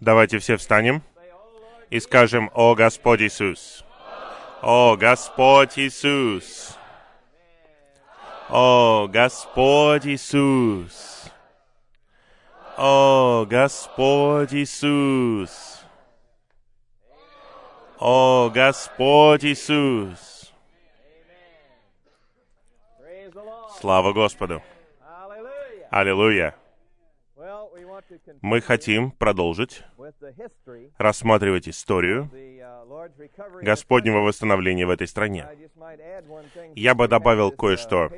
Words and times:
Давайте 0.00 0.38
все 0.38 0.56
встанем 0.56 1.02
и 1.90 2.00
скажем 2.00 2.50
«О 2.54 2.74
Господь 2.74 3.20
Иисус». 3.20 3.84
О 4.62 4.96
Господь 4.96 5.78
Иисус. 5.78 6.76
О 8.50 9.08
Господь 9.08 10.06
Иисус. 10.06 11.30
О 12.76 13.46
Господь 13.48 14.52
Иисус. 14.52 15.82
О 17.98 18.50
Господь 18.50 19.44
Иисус. 19.44 20.52
Слава 23.80 24.12
Господу. 24.12 24.62
Аллилуйя. 25.90 26.59
Мы 28.42 28.60
хотим 28.60 29.10
продолжить 29.10 29.82
рассматривать 30.98 31.68
историю 31.68 32.30
Господнего 33.62 34.18
восстановления 34.18 34.86
в 34.86 34.90
этой 34.90 35.06
стране. 35.06 35.46
Я 36.74 36.94
бы 36.94 37.08
добавил 37.08 37.50
кое-что, 37.50 38.10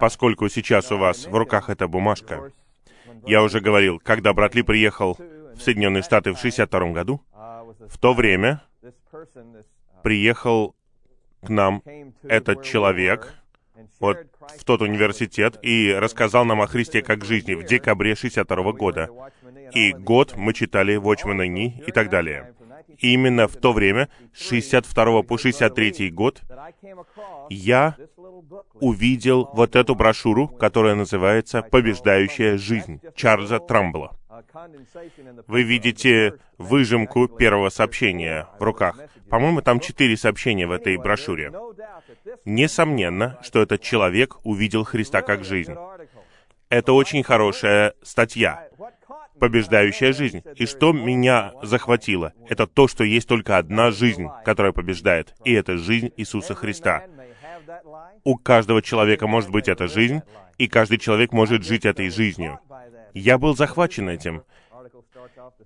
поскольку 0.00 0.48
сейчас 0.48 0.90
у 0.92 0.98
вас 0.98 1.26
в 1.26 1.34
руках 1.34 1.70
эта 1.70 1.86
бумажка. 1.88 2.50
Я 3.26 3.42
уже 3.42 3.60
говорил, 3.60 4.00
когда 4.00 4.32
Братли 4.32 4.62
приехал 4.62 5.16
в 5.18 5.60
Соединенные 5.60 6.02
Штаты 6.02 6.32
в 6.32 6.38
62 6.38 6.90
году, 6.90 7.20
в 7.32 7.98
то 7.98 8.14
время 8.14 8.62
приехал 10.02 10.74
к 11.42 11.48
нам 11.48 11.82
этот 12.22 12.62
человек, 12.62 13.34
вот 14.00 14.18
в 14.58 14.64
тот 14.64 14.82
университет 14.82 15.58
и 15.62 15.92
рассказал 15.92 16.44
нам 16.44 16.60
о 16.60 16.66
Христе 16.66 17.02
как 17.02 17.24
жизни 17.24 17.54
в 17.54 17.64
декабре 17.64 18.14
62 18.14 18.72
года. 18.72 19.08
И 19.72 19.92
год 19.92 20.34
мы 20.36 20.52
читали 20.52 20.96
Watchman 20.96 21.46
Ни 21.46 21.82
и 21.86 21.92
так 21.92 22.10
далее. 22.10 22.54
И 22.98 23.12
именно 23.12 23.48
в 23.48 23.56
то 23.56 23.72
время, 23.72 24.08
с 24.32 24.48
62 24.48 25.22
по 25.22 25.38
63 25.38 26.10
год, 26.10 26.42
я 27.50 27.96
увидел 28.74 29.50
вот 29.52 29.76
эту 29.76 29.94
брошюру, 29.94 30.48
которая 30.48 30.94
называется 30.94 31.62
«Побеждающая 31.62 32.56
жизнь» 32.56 33.00
Чарльза 33.16 33.58
Трамбла. 33.58 34.16
Вы 35.46 35.62
видите 35.62 36.34
выжимку 36.58 37.28
первого 37.28 37.68
сообщения 37.68 38.48
в 38.58 38.62
руках. 38.62 38.98
По-моему, 39.28 39.62
там 39.62 39.80
четыре 39.80 40.16
сообщения 40.16 40.66
в 40.66 40.72
этой 40.72 40.96
брошюре. 40.96 41.52
Несомненно, 42.44 43.38
что 43.42 43.62
этот 43.62 43.82
человек 43.82 44.36
увидел 44.44 44.84
Христа 44.84 45.22
как 45.22 45.44
жизнь. 45.44 45.74
Это 46.68 46.92
очень 46.92 47.22
хорошая 47.22 47.94
статья, 48.02 48.68
побеждающая 49.38 50.12
жизнь. 50.12 50.42
И 50.56 50.66
что 50.66 50.92
меня 50.92 51.52
захватило? 51.62 52.32
Это 52.48 52.66
то, 52.66 52.88
что 52.88 53.04
есть 53.04 53.28
только 53.28 53.58
одна 53.58 53.90
жизнь, 53.90 54.28
которая 54.44 54.72
побеждает, 54.72 55.34
и 55.44 55.52
это 55.52 55.76
жизнь 55.78 56.12
Иисуса 56.16 56.54
Христа. 56.54 57.04
У 58.24 58.36
каждого 58.36 58.82
человека 58.82 59.26
может 59.26 59.50
быть 59.50 59.68
эта 59.68 59.86
жизнь, 59.88 60.22
и 60.58 60.68
каждый 60.68 60.98
человек 60.98 61.32
может 61.32 61.64
жить 61.64 61.84
этой 61.84 62.10
жизнью. 62.10 62.58
Я 63.12 63.38
был 63.38 63.54
захвачен 63.54 64.08
этим. 64.08 64.42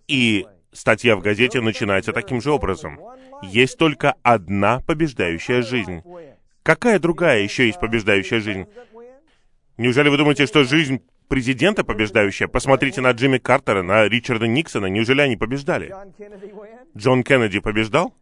И 0.06 0.46
статья 0.78 1.16
в 1.16 1.20
газете 1.20 1.60
начинается 1.60 2.12
таким 2.12 2.40
же 2.40 2.50
образом. 2.50 2.98
Есть 3.42 3.78
только 3.78 4.14
одна 4.22 4.80
побеждающая 4.80 5.62
жизнь. 5.62 6.02
Какая 6.62 6.98
другая 6.98 7.40
еще 7.40 7.66
есть 7.66 7.80
побеждающая 7.80 8.40
жизнь? 8.40 8.66
Неужели 9.76 10.08
вы 10.08 10.16
думаете, 10.16 10.46
что 10.46 10.64
жизнь 10.64 11.02
президента 11.28 11.84
побеждающая? 11.84 12.48
Посмотрите 12.48 13.00
на 13.00 13.10
Джимми 13.12 13.38
Картера, 13.38 13.82
на 13.82 14.08
Ричарда 14.08 14.46
Никсона. 14.46 14.86
Неужели 14.86 15.20
они 15.20 15.36
побеждали? 15.36 15.94
Джон 16.96 17.22
Кеннеди 17.22 17.60
побеждал? 17.60 18.14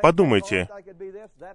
Подумайте. 0.00 0.68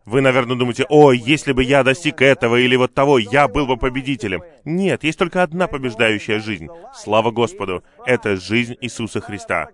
Вы, 0.06 0.22
наверное, 0.22 0.56
думаете, 0.56 0.86
о, 0.90 1.12
если 1.12 1.52
бы 1.52 1.64
я 1.64 1.84
достиг 1.84 2.22
этого 2.22 2.58
или 2.58 2.76
вот 2.76 2.94
того, 2.94 3.18
я 3.18 3.48
был 3.48 3.68
бы 3.68 3.78
победителем. 3.78 4.44
Нет, 4.66 5.04
есть 5.04 5.18
только 5.18 5.44
одна 5.44 5.68
побеждающая 5.68 6.40
жизнь. 6.40 6.68
Слава 6.94 7.32
Господу. 7.32 7.84
Это 8.06 8.36
жизнь 8.36 8.76
Иисуса 8.82 9.22
Христа. 9.22 9.70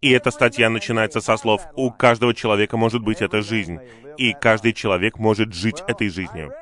И 0.00 0.10
эта 0.10 0.30
статья 0.30 0.68
начинается 0.70 1.20
со 1.20 1.36
слов 1.36 1.62
«У 1.74 1.90
каждого 1.90 2.34
человека 2.34 2.76
может 2.76 3.02
быть 3.02 3.22
эта 3.22 3.42
жизнь, 3.42 3.78
и 4.16 4.32
каждый 4.32 4.72
человек 4.72 5.18
может 5.18 5.52
жить 5.52 5.82
этой 5.86 6.08
жизнью». 6.08 6.52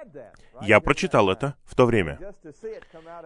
Я 0.62 0.80
прочитал 0.80 1.30
это 1.30 1.54
в 1.64 1.74
то 1.74 1.86
время. 1.86 2.18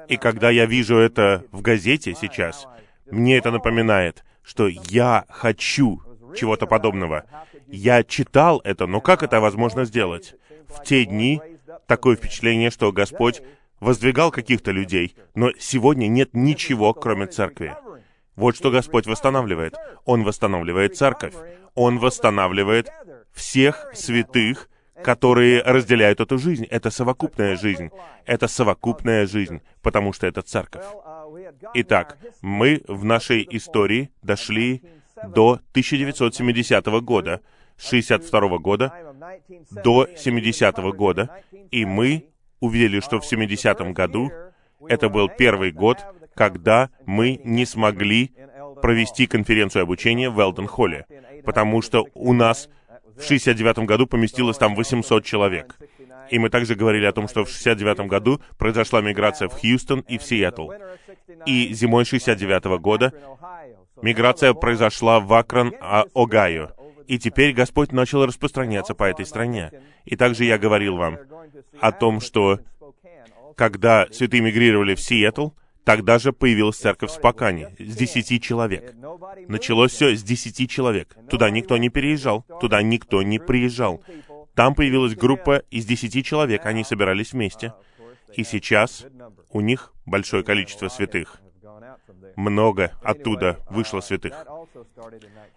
И 0.09 0.17
когда 0.17 0.51
я 0.51 0.67
вижу 0.67 0.97
это 0.97 1.45
в 1.51 1.63
газете 1.63 2.15
сейчас, 2.15 2.69
мне 3.11 3.39
это 3.39 3.51
напоминает, 3.51 4.25
что 4.43 4.69
я 4.69 5.25
хочу 5.29 6.01
чего-то 6.35 6.67
подобного. 6.67 7.25
Я 7.67 8.03
читал 8.03 8.61
это, 8.65 8.87
но 8.87 9.01
как 9.01 9.23
это 9.23 9.41
возможно 9.41 9.85
сделать? 9.85 10.35
В 10.69 10.83
те 10.83 11.05
дни 11.05 11.41
такое 11.87 12.17
впечатление, 12.17 12.71
что 12.71 12.93
Господь 12.93 13.43
воздвигал 13.81 14.31
каких-то 14.31 14.71
людей, 14.71 15.17
но 15.35 15.51
сегодня 15.59 16.07
нет 16.07 16.31
ничего, 16.33 16.95
кроме 16.95 17.27
церкви. 17.27 17.77
Вот 18.37 18.57
что 18.57 18.71
Господь 18.71 19.07
восстанавливает. 19.07 19.75
Он 20.05 20.25
восстанавливает 20.25 20.97
церковь. 20.97 21.35
Он 21.75 21.99
восстанавливает 21.99 22.91
всех 23.33 23.91
святых, 23.95 24.69
которые 25.03 25.63
разделяют 25.63 26.21
эту 26.21 26.39
жизнь. 26.39 26.65
Это 26.65 26.91
совокупная 26.91 27.57
жизнь. 27.57 27.91
Это 28.27 28.49
совокупная 28.49 29.27
жизнь, 29.27 29.61
потому 29.83 30.13
что 30.13 30.27
это 30.27 30.43
церковь. 30.43 30.85
Итак, 31.75 32.19
мы 32.43 32.83
в 32.89 33.05
нашей 33.05 33.47
истории 33.51 34.11
дошли 34.23 34.83
до 35.29 35.61
1970 35.73 36.87
года, 37.03 37.41
62 37.79 38.59
года 38.59 38.93
до 39.71 40.09
70 40.17 40.77
года, 40.95 41.43
и 41.71 41.85
мы 41.85 42.27
увидели, 42.61 43.01
что 43.01 43.21
в 43.21 43.27
70 43.27 43.93
году 43.93 44.31
это 44.89 45.09
был 45.09 45.29
первый 45.29 45.73
год, 45.73 45.99
когда 46.35 46.91
мы 47.07 47.41
не 47.45 47.67
смогли 47.67 48.33
провести 48.83 49.27
конференцию 49.27 49.83
обучения 49.83 50.31
в 50.31 50.39
Элден-Холле, 50.41 51.07
потому 51.45 51.83
что 51.83 52.07
у 52.15 52.33
нас 52.33 52.69
в 53.17 53.23
69 53.23 53.79
году 53.81 54.07
поместилось 54.07 54.59
там 54.59 54.75
800 54.75 55.25
человек. 55.25 55.77
И 56.31 56.39
мы 56.39 56.49
также 56.49 56.75
говорили 56.75 57.05
о 57.05 57.13
том, 57.13 57.29
что 57.29 57.45
в 57.45 57.51
69 57.51 58.09
году 58.09 58.41
произошла 58.59 59.01
миграция 59.01 59.49
в 59.49 59.61
Хьюстон 59.61 60.01
и 60.01 60.19
в 60.19 60.23
Сиэтл. 60.23 60.71
И 61.47 61.73
зимой 61.75 62.05
69 62.05 62.81
года 62.81 63.13
миграция 64.05 64.53
произошла 64.53 65.19
в 65.19 65.33
Акрон, 65.33 65.75
а, 65.81 66.05
Огайо. 66.15 66.71
И 67.07 67.19
теперь 67.19 67.53
Господь 67.53 67.93
начал 67.93 68.25
распространяться 68.25 68.95
по 68.95 69.05
этой 69.05 69.27
стране. 69.27 69.71
И 70.05 70.17
также 70.17 70.45
я 70.45 70.59
говорил 70.59 70.97
вам 70.97 71.19
о 71.81 71.91
том, 71.93 72.21
что 72.21 72.61
когда 73.57 74.07
святые 74.11 74.43
мигрировали 74.43 74.95
в 74.95 75.01
Сиэтл, 75.01 75.51
Тогда 75.85 76.19
же 76.19 76.33
появилась 76.33 76.79
церковь 76.79 77.11
в 77.11 77.15
Спокане 77.15 77.77
с 77.79 77.95
десяти 77.95 78.41
человек. 78.41 78.95
Началось 79.49 79.93
все 79.93 80.17
с 80.17 80.23
десяти 80.23 80.67
человек. 80.67 81.15
Туда 81.29 81.51
никто 81.51 81.77
не 81.77 81.91
переезжал, 81.91 82.47
туда 82.59 82.81
никто 82.81 83.23
не 83.23 83.39
приезжал. 83.39 84.03
Там 84.55 84.75
появилась 84.75 85.15
группа 85.15 85.59
из 85.71 85.85
десяти 85.85 86.25
человек, 86.25 86.65
они 86.65 86.85
собирались 86.85 87.35
вместе. 87.35 87.75
И 88.33 88.45
сейчас 88.45 89.05
у 89.51 89.61
них 89.61 89.93
большое 90.07 90.43
количество 90.43 90.89
святых 90.89 91.44
много 92.37 92.93
оттуда 93.03 93.61
вышло 93.71 94.01
святых. 94.01 94.35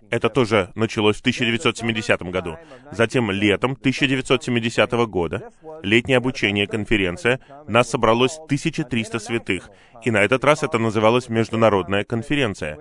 Это 0.09 0.29
тоже 0.29 0.71
началось 0.75 1.17
в 1.17 1.21
1970 1.21 2.21
году. 2.23 2.57
Затем 2.91 3.31
летом 3.31 3.73
1970 3.73 4.91
года, 5.07 5.49
летнее 5.81 6.17
обучение, 6.17 6.67
конференция, 6.67 7.39
нас 7.67 7.89
собралось 7.89 8.37
1300 8.37 9.19
святых. 9.19 9.69
И 10.03 10.11
на 10.11 10.21
этот 10.21 10.43
раз 10.43 10.63
это 10.63 10.77
называлось 10.77 11.29
Международная 11.29 12.03
конференция, 12.03 12.77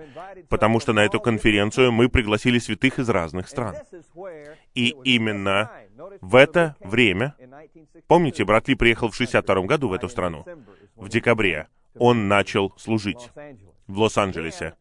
потому 0.49 0.79
что 0.79 0.93
на 0.93 1.03
эту 1.03 1.19
конференцию 1.19 1.91
мы 1.91 2.09
пригласили 2.09 2.59
святых 2.59 2.99
из 2.99 3.09
разных 3.09 3.49
стран. 3.49 3.75
И 4.75 4.95
именно 5.03 5.71
в 6.21 6.35
это 6.35 6.75
время, 6.79 7.35
помните, 8.07 8.45
брат 8.45 8.67
Ли 8.67 8.75
приехал 8.75 9.09
в 9.09 9.15
62 9.15 9.61
году 9.63 9.89
в 9.89 9.93
эту 9.93 10.07
страну, 10.07 10.45
в 10.95 11.09
декабре, 11.09 11.67
он 11.99 12.27
начал 12.27 12.73
служить 12.77 13.31
в 13.87 13.99
Лос-Анджелесе. 13.99 14.75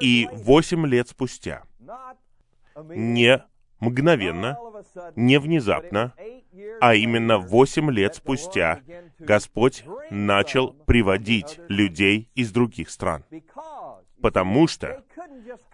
И 0.00 0.28
восемь 0.32 0.86
лет 0.86 1.08
спустя, 1.08 1.64
не 2.88 3.44
мгновенно, 3.80 4.58
не 5.16 5.38
внезапно, 5.38 6.14
а 6.80 6.94
именно 6.94 7.38
восемь 7.38 7.90
лет 7.90 8.14
спустя, 8.14 8.80
Господь 9.18 9.84
начал 10.10 10.72
приводить 10.86 11.60
людей 11.68 12.28
из 12.34 12.52
других 12.52 12.90
стран. 12.90 13.24
Потому 14.20 14.68
что 14.68 15.02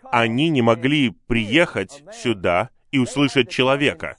они 0.04 0.48
не 0.48 0.62
могли 0.62 1.10
приехать 1.10 2.02
сюда 2.12 2.70
и 2.90 2.98
услышать 2.98 3.50
человека. 3.50 4.16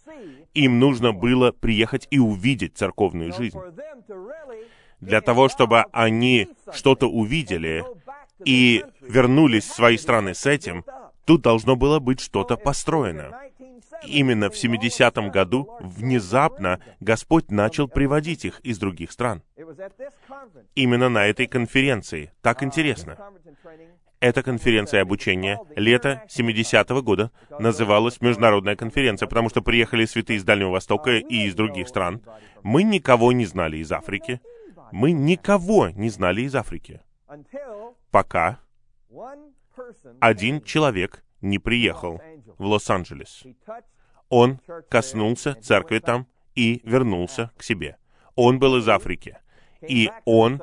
Им 0.54 0.80
нужно 0.80 1.14
было 1.14 1.52
приехать 1.52 2.08
и 2.12 2.20
увидеть 2.20 2.78
церковную 2.78 3.34
жизнь. 3.34 3.60
Для 5.02 5.22
того, 5.22 5.50
чтобы 5.50 5.84
они 5.92 6.48
что-то 6.72 7.08
увидели, 7.08 7.84
и 8.46 8.86
вернулись 9.02 9.66
в 9.66 9.74
свои 9.74 9.98
страны 9.98 10.34
с 10.34 10.46
этим, 10.46 10.86
тут 11.26 11.42
должно 11.42 11.76
было 11.76 12.00
быть 12.00 12.20
что-то 12.20 12.58
построено. 12.58 13.38
Именно 14.06 14.50
в 14.50 14.54
70-м 14.54 15.30
году 15.30 15.70
внезапно 15.82 16.80
Господь 17.02 17.52
начал 17.52 17.88
приводить 17.88 18.46
их 18.46 18.60
из 18.62 18.78
других 18.80 19.12
стран. 19.12 19.44
Именно 20.76 21.10
на 21.10 21.26
этой 21.26 21.48
конференции. 21.48 22.32
Так 22.42 22.64
интересно. 22.64 23.18
Эта 24.22 24.44
конференция 24.44 25.02
обучения 25.02 25.60
лето 25.76 26.24
70-го 26.30 27.02
года 27.02 27.32
называлась 27.58 28.20
Международная 28.20 28.76
конференция, 28.76 29.28
потому 29.28 29.50
что 29.50 29.62
приехали 29.62 30.06
святые 30.06 30.38
из 30.38 30.44
Дальнего 30.44 30.72
Востока 30.72 31.12
и 31.12 31.46
из 31.46 31.56
других 31.56 31.88
стран. 31.88 32.22
Мы 32.62 32.84
никого 32.84 33.32
не 33.32 33.46
знали 33.46 33.78
из 33.78 33.92
Африки. 33.92 34.42
Мы 34.92 35.12
никого 35.12 35.90
не 35.90 36.10
знали 36.10 36.42
из 36.42 36.56
Африки. 36.56 37.02
Пока 38.12 38.60
один 40.20 40.62
человек 40.62 41.24
не 41.42 41.60
приехал 41.60 42.22
в 42.58 42.66
Лос-Анджелес. 42.66 43.44
Он 44.30 44.60
коснулся 44.90 45.56
церкви 45.56 46.00
там 46.00 46.28
и 46.56 46.82
вернулся 46.84 47.52
к 47.58 47.64
себе. 47.64 47.98
Он 48.36 48.60
был 48.60 48.78
из 48.78 48.88
Африки. 48.88 49.38
И 49.82 50.12
он 50.26 50.62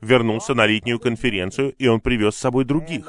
вернулся 0.00 0.54
на 0.54 0.66
летнюю 0.66 1.00
конференцию, 1.00 1.72
и 1.72 1.88
он 1.88 2.00
привез 2.00 2.36
с 2.36 2.38
собой 2.40 2.64
других. 2.64 3.08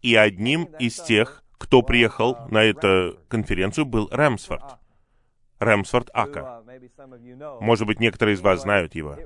И 0.00 0.14
одним 0.14 0.64
из 0.78 1.00
тех, 1.00 1.42
кто 1.58 1.82
приехал 1.82 2.36
на 2.48 2.62
эту 2.62 3.18
конференцию, 3.28 3.84
был 3.84 4.08
Рэмсфорд. 4.12 4.78
Рэмсфорд 5.58 6.10
Ака. 6.12 6.62
Может 7.60 7.86
быть, 7.86 8.00
некоторые 8.00 8.34
из 8.34 8.40
вас 8.40 8.62
знают 8.62 8.94
его. 8.94 9.16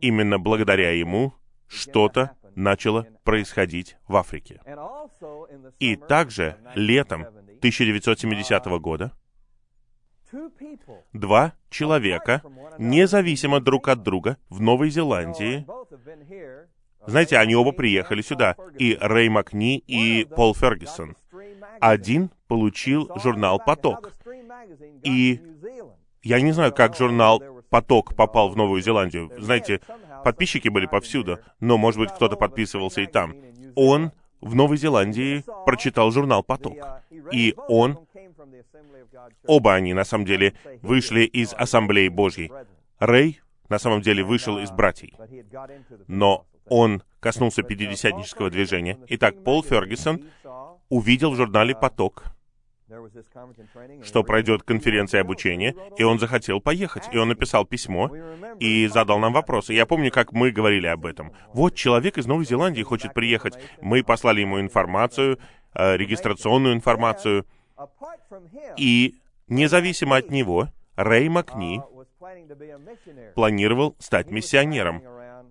Именно 0.00 0.38
благодаря 0.38 0.90
ему 0.92 1.34
что-то 1.68 2.32
начало 2.54 3.06
происходить 3.24 3.96
в 4.08 4.16
Африке. 4.16 4.60
И 5.78 5.96
также 5.96 6.56
летом 6.74 7.22
1970 7.22 8.64
года 8.80 9.12
два 11.12 11.54
человека, 11.70 12.42
независимо 12.78 13.60
друг 13.60 13.88
от 13.88 14.02
друга, 14.02 14.38
в 14.48 14.60
Новой 14.60 14.90
Зеландии, 14.90 15.66
знаете, 17.06 17.38
они 17.38 17.54
оба 17.54 17.72
приехали 17.72 18.20
сюда, 18.20 18.56
и 18.78 18.98
Рэй 19.00 19.28
Макни, 19.28 19.78
и 19.78 20.24
Пол 20.24 20.54
Фергюсон. 20.54 21.16
Один 21.80 22.30
получил 22.48 23.10
журнал 23.22 23.60
«Поток», 23.64 24.15
и 25.06 25.40
я 26.22 26.40
не 26.40 26.52
знаю, 26.52 26.72
как 26.72 26.96
журнал 26.96 27.42
«Поток» 27.70 28.16
попал 28.16 28.48
в 28.48 28.56
Новую 28.56 28.82
Зеландию. 28.82 29.30
Знаете, 29.38 29.80
подписчики 30.24 30.68
были 30.68 30.86
повсюду, 30.86 31.38
но, 31.60 31.78
может 31.78 32.00
быть, 32.00 32.10
кто-то 32.10 32.36
подписывался 32.36 33.00
и 33.00 33.06
там. 33.06 33.34
Он 33.76 34.10
в 34.40 34.54
Новой 34.54 34.76
Зеландии 34.76 35.44
прочитал 35.64 36.10
журнал 36.10 36.42
«Поток». 36.42 36.76
И 37.30 37.54
он, 37.68 37.98
оба 39.46 39.74
они, 39.74 39.94
на 39.94 40.04
самом 40.04 40.24
деле, 40.24 40.54
вышли 40.82 41.20
из 41.20 41.54
Ассамблеи 41.54 42.08
Божьей. 42.08 42.50
Рэй, 42.98 43.40
на 43.68 43.78
самом 43.78 44.02
деле, 44.02 44.24
вышел 44.24 44.58
из 44.58 44.70
братьев. 44.70 45.10
Но 46.08 46.46
он 46.68 47.02
коснулся 47.20 47.62
пятидесятнического 47.62 48.50
движения. 48.50 48.98
Итак, 49.08 49.44
Пол 49.44 49.62
Фергюсон 49.62 50.24
увидел 50.88 51.30
в 51.32 51.36
журнале 51.36 51.74
«Поток», 51.74 52.35
что 54.02 54.22
пройдет 54.22 54.62
конференция 54.62 55.20
обучения, 55.20 55.74
и 55.96 56.04
он 56.04 56.18
захотел 56.18 56.60
поехать, 56.60 57.04
и 57.12 57.18
он 57.18 57.28
написал 57.28 57.64
письмо 57.64 58.10
и 58.60 58.86
задал 58.86 59.18
нам 59.18 59.32
вопросы. 59.32 59.72
Я 59.72 59.86
помню, 59.86 60.12
как 60.12 60.32
мы 60.32 60.52
говорили 60.52 60.86
об 60.86 61.04
этом. 61.04 61.32
Вот 61.52 61.74
человек 61.74 62.16
из 62.16 62.26
Новой 62.26 62.44
Зеландии 62.44 62.82
хочет 62.82 63.12
приехать. 63.12 63.54
Мы 63.80 64.04
послали 64.04 64.40
ему 64.40 64.60
информацию, 64.60 65.38
э, 65.74 65.96
регистрационную 65.96 66.74
информацию, 66.74 67.44
и 68.76 69.16
независимо 69.48 70.16
от 70.16 70.30
него, 70.30 70.68
Рэй 70.94 71.28
Макни 71.28 71.82
планировал 73.34 73.96
стать 73.98 74.30
миссионером, 74.30 75.02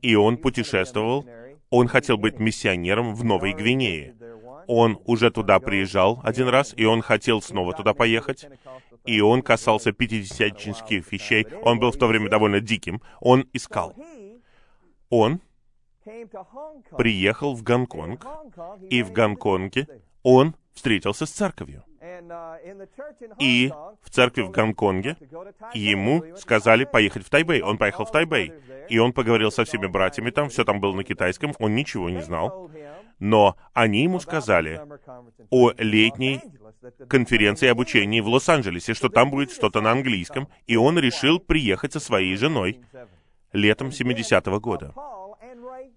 и 0.02 0.16
он 0.16 0.38
путешествовал, 0.38 1.26
он 1.70 1.88
хотел 1.88 2.18
быть 2.18 2.40
миссионером 2.40 3.14
в 3.14 3.24
Новой 3.24 3.54
Гвинее 3.54 4.16
он 4.68 5.00
уже 5.06 5.32
туда 5.32 5.60
приезжал 5.60 6.20
один 6.24 6.48
раз, 6.48 6.74
и 6.76 6.86
он 6.86 7.02
хотел 7.02 7.42
снова 7.42 7.74
туда 7.74 7.94
поехать, 7.94 8.48
и 9.06 9.22
он 9.22 9.42
касался 9.42 9.92
пятидесятнических 9.92 11.12
вещей. 11.12 11.46
Он 11.64 11.80
был 11.80 11.92
в 11.92 11.98
то 11.98 12.08
время 12.08 12.30
довольно 12.30 12.60
диким. 12.60 13.02
Он 13.20 13.48
искал. 13.54 13.96
Он 15.10 15.40
приехал 16.98 17.56
в 17.56 17.64
Гонконг, 17.64 18.26
и 18.90 19.04
в 19.04 19.12
Гонконге 19.12 19.88
он 20.24 20.56
встретился 20.74 21.26
с 21.26 21.32
церковью. 21.32 21.84
И 23.40 23.72
в 24.02 24.10
церкви 24.10 24.42
в 24.42 24.52
Гонконге 24.52 25.18
ему 25.74 26.24
сказали 26.38 26.86
поехать 26.86 27.26
в 27.26 27.30
Тайбэй. 27.30 27.62
Он 27.62 27.78
поехал 27.78 28.06
в 28.06 28.12
Тайбэй. 28.12 28.54
И 28.90 29.00
он 29.00 29.14
поговорил 29.14 29.52
со 29.52 29.66
всеми 29.66 29.88
братьями 29.88 30.30
там, 30.30 30.50
все 30.50 30.64
там 30.64 30.80
было 30.80 30.94
на 30.94 31.04
китайском, 31.04 31.54
он 31.60 31.76
ничего 31.76 32.10
не 32.10 32.22
знал 32.22 32.70
но 33.20 33.56
они 33.74 34.04
ему 34.04 34.20
сказали 34.20 34.82
о 35.50 35.72
летней 35.78 36.42
конференции 37.08 37.68
обучения 37.68 38.22
в 38.22 38.28
Лос-Анджелесе, 38.28 38.94
что 38.94 39.10
там 39.10 39.32
будет 39.32 39.52
что-то 39.52 39.82
на 39.82 39.92
английском, 39.92 40.48
и 40.68 40.76
он 40.76 41.00
решил 41.00 41.40
приехать 41.40 41.94
со 41.94 42.00
своей 42.00 42.36
женой 42.36 42.82
летом 43.54 43.90
70-го 43.90 44.60
года. 44.60 44.94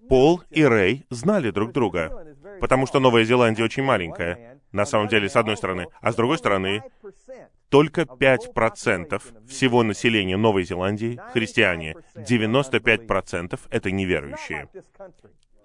Пол 0.09 0.43
и 0.50 0.65
Рэй 0.65 1.05
знали 1.11 1.50
друг 1.50 1.73
друга, 1.73 2.37
потому 2.61 2.87
что 2.87 3.00
Новая 3.00 3.25
Зеландия 3.25 3.64
очень 3.64 3.82
маленькая, 3.82 4.61
на 4.73 4.87
самом 4.87 5.09
деле, 5.09 5.29
с 5.29 5.37
одной 5.37 5.56
стороны, 5.56 5.87
а 6.00 6.12
с 6.12 6.14
другой 6.14 6.38
стороны, 6.38 6.82
только 7.69 8.03
5% 8.03 9.23
всего 9.47 9.82
населения 9.82 10.37
Новой 10.37 10.64
Зеландии— 10.64 11.21
христиане, 11.32 11.97
95%— 12.14 13.61
это 13.71 13.91
неверующие. 13.91 14.69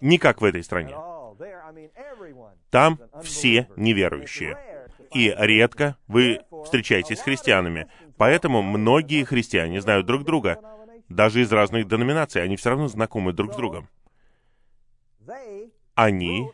Не 0.03 0.17
как 0.17 0.41
в 0.41 0.43
этой 0.43 0.61
стране. 0.63 0.97
Там 2.69 2.99
все 3.23 3.69
неверующие. 3.77 4.57
И 5.13 5.33
редко 5.37 5.95
вы 6.07 6.41
встречаетесь 6.65 7.19
с 7.19 7.21
христианами. 7.21 7.87
Поэтому 8.17 8.61
многие 8.61 9.23
христиане 9.23 9.79
знают 9.79 10.05
друг 10.05 10.25
друга. 10.25 10.59
Даже 11.07 11.39
из 11.39 11.51
разных 11.53 11.87
деноминаций. 11.87 12.43
Они 12.43 12.57
все 12.57 12.71
равно 12.71 12.89
знакомы 12.89 13.31
друг 13.31 13.53
с 13.53 13.55
другом. 13.55 13.87
Они 15.95 16.51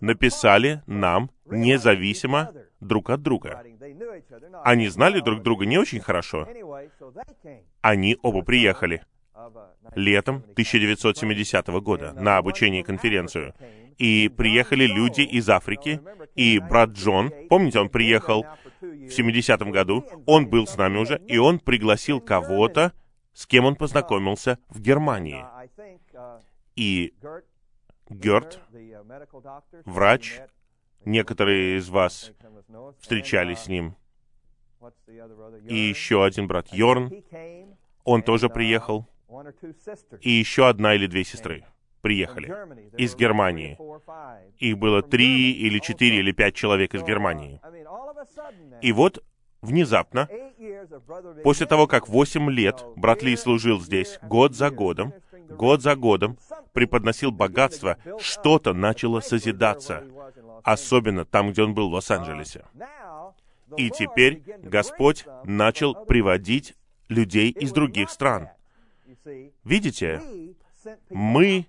написали 0.00 0.82
нам 0.86 1.30
независимо 1.44 2.54
друг 2.80 3.10
от 3.10 3.20
друга. 3.20 3.62
Они 4.64 4.88
знали 4.88 5.20
друг 5.20 5.42
друга 5.42 5.66
не 5.66 5.76
очень 5.76 6.00
хорошо. 6.00 6.48
Они 7.82 8.16
оба 8.22 8.42
приехали 8.42 9.04
летом 9.94 10.36
1970 10.52 11.66
года 11.80 12.12
на 12.12 12.38
обучение 12.38 12.84
конференцию. 12.84 13.54
И 13.98 14.28
приехали 14.28 14.86
люди 14.86 15.20
из 15.20 15.48
Африки, 15.48 16.00
и 16.34 16.58
брат 16.58 16.90
Джон, 16.90 17.30
помните, 17.48 17.78
он 17.78 17.88
приехал 17.88 18.44
в 18.80 18.84
70-м 18.84 19.70
году, 19.70 20.04
он 20.26 20.48
был 20.48 20.66
с 20.66 20.76
нами 20.76 20.98
уже, 20.98 21.20
и 21.26 21.38
он 21.38 21.58
пригласил 21.58 22.20
кого-то, 22.20 22.92
с 23.32 23.46
кем 23.46 23.64
он 23.64 23.76
познакомился 23.76 24.58
в 24.68 24.80
Германии. 24.80 25.44
И 26.74 27.14
Герт, 28.08 28.60
врач, 29.84 30.40
некоторые 31.04 31.78
из 31.78 31.88
вас 31.88 32.32
встречались 33.00 33.60
с 33.60 33.68
ним, 33.68 33.94
и 35.68 35.76
еще 35.76 36.24
один 36.24 36.46
брат 36.48 36.72
Йорн, 36.72 37.12
он 38.04 38.22
тоже 38.22 38.48
приехал, 38.48 39.06
и 40.20 40.30
еще 40.30 40.68
одна 40.68 40.94
или 40.94 41.06
две 41.06 41.24
сестры 41.24 41.64
приехали 42.00 42.48
из 42.96 43.14
Германии. 43.14 43.78
Их 44.58 44.76
было 44.78 45.02
три 45.02 45.52
или 45.52 45.78
четыре 45.78 46.18
или 46.18 46.32
пять 46.32 46.54
человек 46.54 46.94
из 46.94 47.02
Германии. 47.02 47.60
И 48.80 48.92
вот 48.92 49.24
внезапно, 49.62 50.28
после 51.44 51.66
того, 51.66 51.86
как 51.86 52.08
восемь 52.08 52.50
лет 52.50 52.84
брат 52.96 53.22
Ли 53.22 53.36
служил 53.36 53.80
здесь, 53.80 54.18
год 54.22 54.54
за 54.54 54.70
годом, 54.70 55.14
год 55.48 55.80
за 55.82 55.96
годом, 55.96 56.36
преподносил 56.72 57.30
богатство, 57.30 57.96
что-то 58.18 58.74
начало 58.74 59.20
созидаться, 59.20 60.04
особенно 60.64 61.24
там, 61.24 61.52
где 61.52 61.62
он 61.62 61.74
был 61.74 61.90
в 61.90 61.94
Лос-Анджелесе. 61.94 62.64
И 63.76 63.90
теперь 63.90 64.42
Господь 64.62 65.24
начал 65.44 65.94
приводить 66.04 66.74
людей 67.08 67.50
из 67.50 67.72
других 67.72 68.10
стран. 68.10 68.48
Видите, 69.64 70.20
мы 71.10 71.66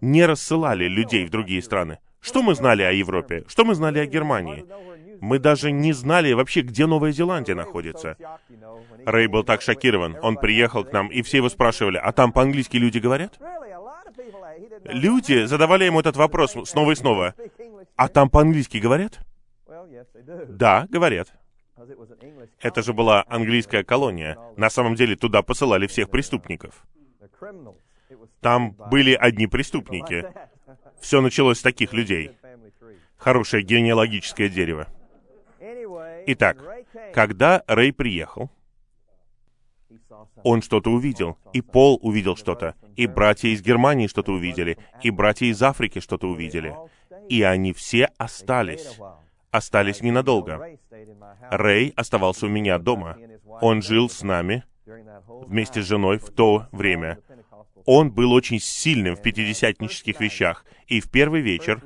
не 0.00 0.24
рассылали 0.26 0.86
людей 0.86 1.24
в 1.26 1.30
другие 1.30 1.62
страны. 1.62 1.98
Что 2.20 2.42
мы 2.42 2.54
знали 2.54 2.82
о 2.82 2.92
Европе? 2.92 3.44
Что 3.48 3.64
мы 3.64 3.74
знали 3.74 3.98
о 3.98 4.06
Германии? 4.06 4.64
Мы 5.20 5.38
даже 5.38 5.72
не 5.72 5.92
знали 5.92 6.32
вообще, 6.32 6.62
где 6.62 6.86
Новая 6.86 7.12
Зеландия 7.12 7.54
находится. 7.54 8.16
Рэй 9.04 9.26
был 9.26 9.42
так 9.44 9.62
шокирован. 9.62 10.16
Он 10.22 10.36
приехал 10.36 10.84
к 10.84 10.92
нам, 10.92 11.08
и 11.08 11.22
все 11.22 11.38
его 11.38 11.48
спрашивали, 11.48 11.96
а 11.96 12.12
там 12.12 12.32
по-английски 12.32 12.76
люди 12.76 12.98
говорят? 12.98 13.38
Люди 14.84 15.44
задавали 15.44 15.84
ему 15.84 16.00
этот 16.00 16.16
вопрос 16.16 16.56
снова 16.64 16.92
и 16.92 16.94
снова. 16.94 17.34
А 17.96 18.08
там 18.08 18.30
по-английски 18.30 18.78
говорят? 18.78 19.20
Да, 20.48 20.86
говорят. 20.90 21.32
Это 22.60 22.82
же 22.82 22.92
была 22.92 23.24
английская 23.28 23.82
колония. 23.82 24.38
На 24.56 24.70
самом 24.70 24.94
деле 24.94 25.16
туда 25.16 25.42
посылали 25.42 25.86
всех 25.86 26.10
преступников. 26.10 26.84
Там 28.40 28.76
были 28.90 29.14
одни 29.14 29.46
преступники. 29.46 30.26
Все 31.00 31.20
началось 31.20 31.58
с 31.58 31.62
таких 31.62 31.92
людей. 31.92 32.32
Хорошее 33.16 33.62
генеалогическое 33.62 34.48
дерево. 34.48 34.88
Итак, 36.26 36.58
когда 37.14 37.62
Рэй 37.66 37.92
приехал, 37.92 38.50
он 40.42 40.62
что-то 40.62 40.90
увидел, 40.90 41.38
и 41.52 41.60
Пол 41.60 41.98
увидел 42.02 42.36
что-то, 42.36 42.74
и 42.96 43.06
братья 43.06 43.48
из 43.48 43.62
Германии 43.62 44.06
что-то 44.06 44.32
увидели, 44.32 44.78
и 45.02 45.10
братья 45.10 45.46
из 45.46 45.62
Африки 45.62 46.00
что-то 46.00 46.28
увидели. 46.28 46.76
И 47.28 47.42
они 47.42 47.72
все 47.72 48.08
остались. 48.18 48.98
Остались 49.50 50.00
ненадолго. 50.00 50.78
Рэй 51.50 51.92
оставался 51.96 52.46
у 52.46 52.48
меня 52.48 52.78
дома. 52.78 53.18
Он 53.60 53.82
жил 53.82 54.08
с 54.08 54.22
нами 54.22 54.64
вместе 54.86 55.82
с 55.82 55.86
женой 55.86 56.18
в 56.18 56.30
то 56.30 56.66
время. 56.72 57.18
Он 57.84 58.10
был 58.10 58.32
очень 58.32 58.60
сильным 58.60 59.16
в 59.16 59.22
пятидесятнических 59.22 60.20
вещах. 60.20 60.64
И 60.86 61.00
в 61.00 61.10
первый 61.10 61.40
вечер, 61.40 61.80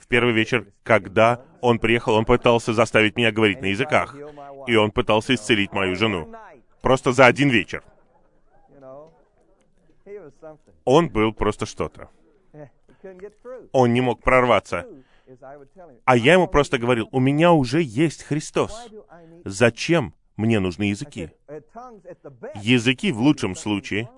в 0.00 0.06
первый 0.08 0.32
вечер, 0.32 0.66
когда 0.82 1.44
он 1.60 1.78
приехал, 1.78 2.14
он 2.14 2.24
пытался 2.24 2.72
заставить 2.72 3.16
меня 3.16 3.32
говорить 3.32 3.60
на 3.60 3.66
языках. 3.66 4.16
И 4.66 4.76
он 4.76 4.90
пытался 4.90 5.34
исцелить 5.34 5.72
мою 5.72 5.94
жену. 5.96 6.32
Просто 6.82 7.12
за 7.12 7.26
один 7.26 7.48
вечер. 7.50 7.82
Он 10.84 11.08
был 11.08 11.32
просто 11.32 11.66
что-то. 11.66 12.10
Он 13.72 13.92
не 13.92 14.00
мог 14.00 14.22
прорваться. 14.22 14.86
А 16.04 16.16
я 16.16 16.34
ему 16.34 16.46
просто 16.46 16.78
говорил, 16.78 17.08
у 17.12 17.20
меня 17.20 17.52
уже 17.52 17.80
есть 17.82 18.22
Христос. 18.24 18.88
Зачем 19.44 20.14
мне 20.36 20.60
нужны 20.60 20.84
языки? 20.84 21.30
Языки 22.56 23.12
в 23.12 23.20
лучшем 23.20 23.54
случае 23.54 24.08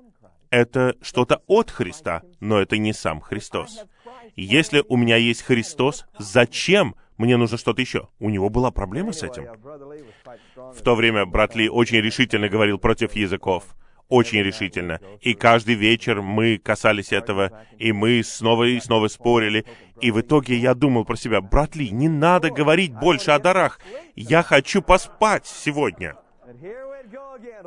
это 0.50 0.96
что-то 1.02 1.42
от 1.46 1.70
Христа, 1.70 2.22
но 2.40 2.60
это 2.60 2.78
не 2.78 2.92
сам 2.92 3.20
Христос. 3.20 3.84
Если 4.34 4.84
у 4.88 4.96
меня 4.96 5.16
есть 5.16 5.42
Христос, 5.42 6.06
зачем 6.18 6.94
мне 7.16 7.36
нужно 7.36 7.56
что-то 7.56 7.80
еще? 7.80 8.08
У 8.18 8.28
него 8.28 8.50
была 8.50 8.70
проблема 8.70 9.12
с 9.12 9.22
этим. 9.22 9.46
В 10.54 10.82
то 10.82 10.94
время 10.94 11.24
брат 11.24 11.54
Ли 11.54 11.68
очень 11.68 11.98
решительно 11.98 12.48
говорил 12.48 12.78
против 12.78 13.14
языков. 13.14 13.64
Очень 14.08 14.42
решительно. 14.42 15.00
И 15.20 15.34
каждый 15.34 15.74
вечер 15.74 16.22
мы 16.22 16.58
касались 16.58 17.12
этого, 17.12 17.50
и 17.78 17.90
мы 17.92 18.22
снова 18.22 18.64
и 18.64 18.78
снова 18.78 19.08
спорили. 19.08 19.64
И 20.00 20.10
в 20.12 20.20
итоге 20.20 20.56
я 20.56 20.74
думал 20.74 21.04
про 21.04 21.16
себя, 21.16 21.40
брат 21.40 21.74
Ли, 21.74 21.90
не 21.90 22.08
надо 22.08 22.50
говорить 22.50 22.92
больше 22.92 23.32
о 23.32 23.38
дарах. 23.38 23.80
Я 24.14 24.42
хочу 24.42 24.80
поспать 24.80 25.46
сегодня. 25.46 26.14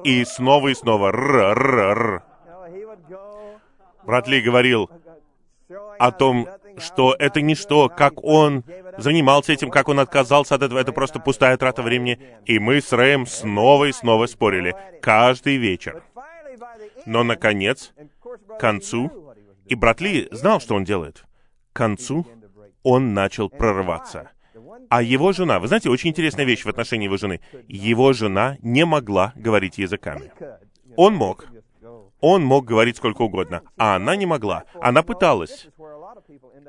И 0.04 0.24
снова 0.24 0.70
и 0.70 0.76
снова 0.76 1.10
р 1.10 1.36
р 1.36 1.80
р 1.80 2.24
Брат 4.10 4.28
Ли 4.28 4.42
говорил 4.42 4.90
о 6.00 6.12
том, 6.12 6.48
что 6.80 7.16
это 7.20 7.44
ничто, 7.44 7.90
как 7.90 8.24
он 8.24 8.64
занимался 8.98 9.54
этим, 9.54 9.70
как 9.70 9.88
он 9.88 10.00
отказался 10.00 10.56
от 10.56 10.64
этого, 10.64 10.80
это 10.80 10.92
просто 10.92 11.20
пустая 11.20 11.56
трата 11.58 11.84
времени. 11.84 12.20
И 12.46 12.58
мы 12.58 12.82
с 12.82 12.92
Рэем 12.92 13.28
снова 13.28 13.86
и 13.86 13.92
снова 13.92 14.26
спорили, 14.26 14.76
каждый 15.00 15.58
вечер. 15.58 16.02
Но, 17.06 17.24
наконец, 17.24 17.94
к 18.48 18.60
концу, 18.60 19.36
и 19.68 19.76
брат 19.76 20.02
Ли 20.02 20.28
знал, 20.32 20.60
что 20.60 20.74
он 20.74 20.86
делает, 20.86 21.24
к 21.72 21.76
концу 21.76 22.26
он 22.82 23.14
начал 23.14 23.48
прорываться. 23.48 24.32
А 24.90 25.04
его 25.04 25.34
жена, 25.34 25.60
вы 25.60 25.68
знаете, 25.68 25.92
очень 25.92 26.10
интересная 26.10 26.46
вещь 26.46 26.66
в 26.66 26.70
отношении 26.70 27.06
его 27.06 27.18
жены. 27.18 27.42
Его 27.68 28.14
жена 28.14 28.58
не 28.64 28.86
могла 28.86 29.34
говорить 29.36 29.78
языками. 29.78 30.32
Он 30.96 31.14
мог, 31.14 31.46
он 32.22 32.44
мог 32.44 32.66
говорить 32.66 32.98
сколько 32.98 33.22
угодно, 33.22 33.64
а 33.78 33.96
она 33.96 34.16
не 34.16 34.26
могла. 34.26 34.66
Она 34.82 35.04
пыталась. 35.04 35.68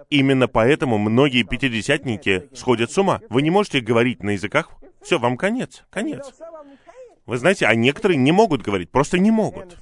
Именно 0.08 0.48
поэтому 0.48 0.98
многие 0.98 1.42
пятидесятники 1.42 2.48
сходят 2.54 2.90
с 2.90 2.98
ума. 2.98 3.20
Вы 3.28 3.42
не 3.42 3.50
можете 3.50 3.80
говорить 3.80 4.22
на 4.22 4.30
языках. 4.30 4.70
Все, 5.02 5.18
вам 5.18 5.36
конец, 5.36 5.84
конец. 5.90 6.32
Вы 7.26 7.36
знаете, 7.38 7.66
а 7.66 7.74
некоторые 7.74 8.16
не 8.16 8.32
могут 8.32 8.62
говорить, 8.62 8.90
просто 8.90 9.18
не 9.18 9.30
могут. 9.30 9.78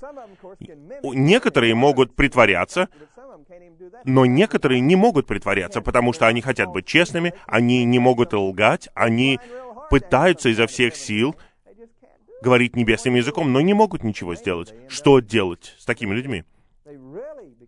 Некоторые 1.03 1.75
могут 1.75 2.15
притворяться, 2.15 2.89
но 4.05 4.27
некоторые 4.27 4.81
не 4.81 4.97
могут 4.97 5.27
притворяться, 5.27 5.81
потому 5.81 6.13
что 6.13 6.27
они 6.27 6.43
хотят 6.43 6.69
быть 6.69 6.87
честными, 6.87 7.33
они 7.47 7.85
не 7.85 7.99
могут 7.99 8.33
лгать, 8.33 8.89
они 8.95 9.41
пытаются 9.89 10.51
изо 10.51 10.67
всех 10.67 10.95
сил 10.95 11.37
говорить 12.43 12.77
небесным 12.77 13.15
языком, 13.15 13.53
но 13.53 13.61
не 13.61 13.75
могут 13.75 14.05
ничего 14.05 14.35
сделать. 14.35 14.75
Что 14.89 15.21
делать 15.21 15.75
с 15.79 15.85
такими 15.85 16.15
людьми? 16.15 16.45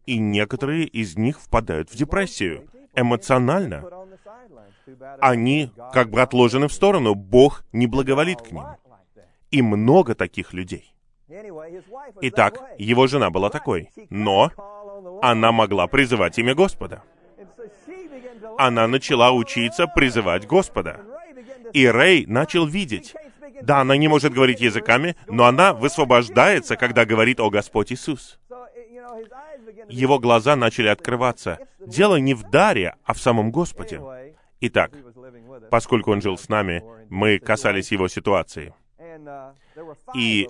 И 0.07 0.19
некоторые 0.19 0.85
из 0.85 1.17
них 1.17 1.41
впадают 1.41 1.91
в 1.91 1.97
депрессию 1.97 2.69
эмоционально. 2.95 3.85
Они 5.21 5.71
как 5.93 6.11
бы 6.11 6.21
отложены 6.21 6.69
в 6.69 6.73
сторону, 6.73 7.15
Бог 7.15 7.65
не 7.73 7.87
благоволит 7.87 8.43
к 8.43 8.51
ним. 8.51 8.65
И 9.51 9.63
много 9.63 10.15
таких 10.15 10.53
людей. 10.53 10.95
Итак, 12.23 12.61
его 12.79 13.07
жена 13.07 13.31
была 13.31 13.51
такой, 13.51 13.91
но 14.09 14.51
она 15.23 15.53
могла 15.53 15.87
призывать 15.87 16.39
имя 16.39 16.55
Господа. 16.55 17.03
Она 18.59 18.89
начала 18.89 19.33
учиться 19.33 19.87
призывать 19.87 20.47
Господа. 20.47 21.01
И 21.73 21.87
Рэй 21.87 22.27
начал 22.27 22.67
видеть, 22.67 23.15
да, 23.63 23.81
она 23.81 23.97
не 23.97 24.09
может 24.09 24.33
говорить 24.33 24.61
языками, 24.61 25.17
но 25.27 25.47
она 25.47 25.73
высвобождается, 25.73 26.77
когда 26.77 27.05
говорит 27.05 27.41
о 27.41 27.51
Господь 27.51 27.93
Иисус. 27.93 28.39
Его 29.89 30.19
глаза 30.19 30.57
начали 30.57 30.89
открываться. 30.89 31.59
Дело 31.79 32.17
не 32.17 32.35
в 32.35 32.49
даре, 32.51 32.95
а 33.05 33.15
в 33.15 33.19
самом 33.19 33.51
Господе. 33.51 34.01
Итак, 34.61 34.93
поскольку 35.71 36.13
он 36.13 36.21
жил 36.21 36.37
с 36.37 36.49
нами, 36.49 36.83
мы 37.09 37.39
касались 37.39 37.93
его 37.93 38.09
ситуации. 38.09 38.75
И 40.15 40.49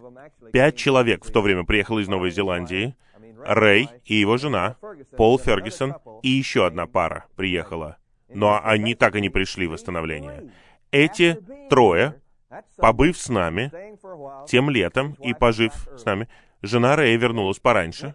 пять 0.52 0.76
человек 0.76 1.24
в 1.24 1.32
то 1.32 1.40
время 1.42 1.64
приехало 1.64 2.00
из 2.00 2.08
Новой 2.08 2.30
Зеландии. 2.30 2.94
Рэй 3.42 3.88
и 4.04 4.14
его 4.16 4.36
жена, 4.36 4.76
Пол 5.16 5.38
Фергюсон 5.38 5.94
и 6.22 6.28
еще 6.28 6.66
одна 6.66 6.86
пара 6.86 7.26
приехала. 7.36 7.96
Но 8.28 8.60
они 8.62 8.94
так 8.94 9.16
и 9.16 9.20
не 9.20 9.30
пришли 9.30 9.66
в 9.66 9.72
восстановление. 9.72 10.52
Эти 10.90 11.38
трое 11.68 12.20
побыв 12.76 13.16
с 13.18 13.28
нами 13.28 13.70
тем 14.46 14.70
летом 14.70 15.14
и 15.14 15.34
пожив 15.34 15.72
с 15.96 16.04
нами, 16.04 16.28
жена 16.62 16.96
Рэя 16.96 17.16
вернулась 17.16 17.58
пораньше. 17.58 18.14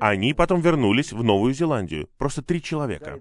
Они 0.00 0.34
потом 0.34 0.60
вернулись 0.60 1.12
в 1.12 1.22
Новую 1.22 1.54
Зеландию. 1.54 2.08
Просто 2.18 2.42
три 2.42 2.62
человека. 2.62 3.18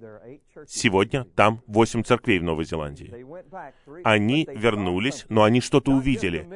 Сегодня 0.68 1.24
там 1.24 1.62
восемь 1.68 2.04
церквей 2.04 2.40
в 2.40 2.44
Новой 2.44 2.66
Зеландии. 2.66 3.26
Они 4.04 4.48
вернулись, 4.52 5.26
но 5.30 5.44
они 5.44 5.62
что-то 5.62 5.92
увидели. 5.92 6.48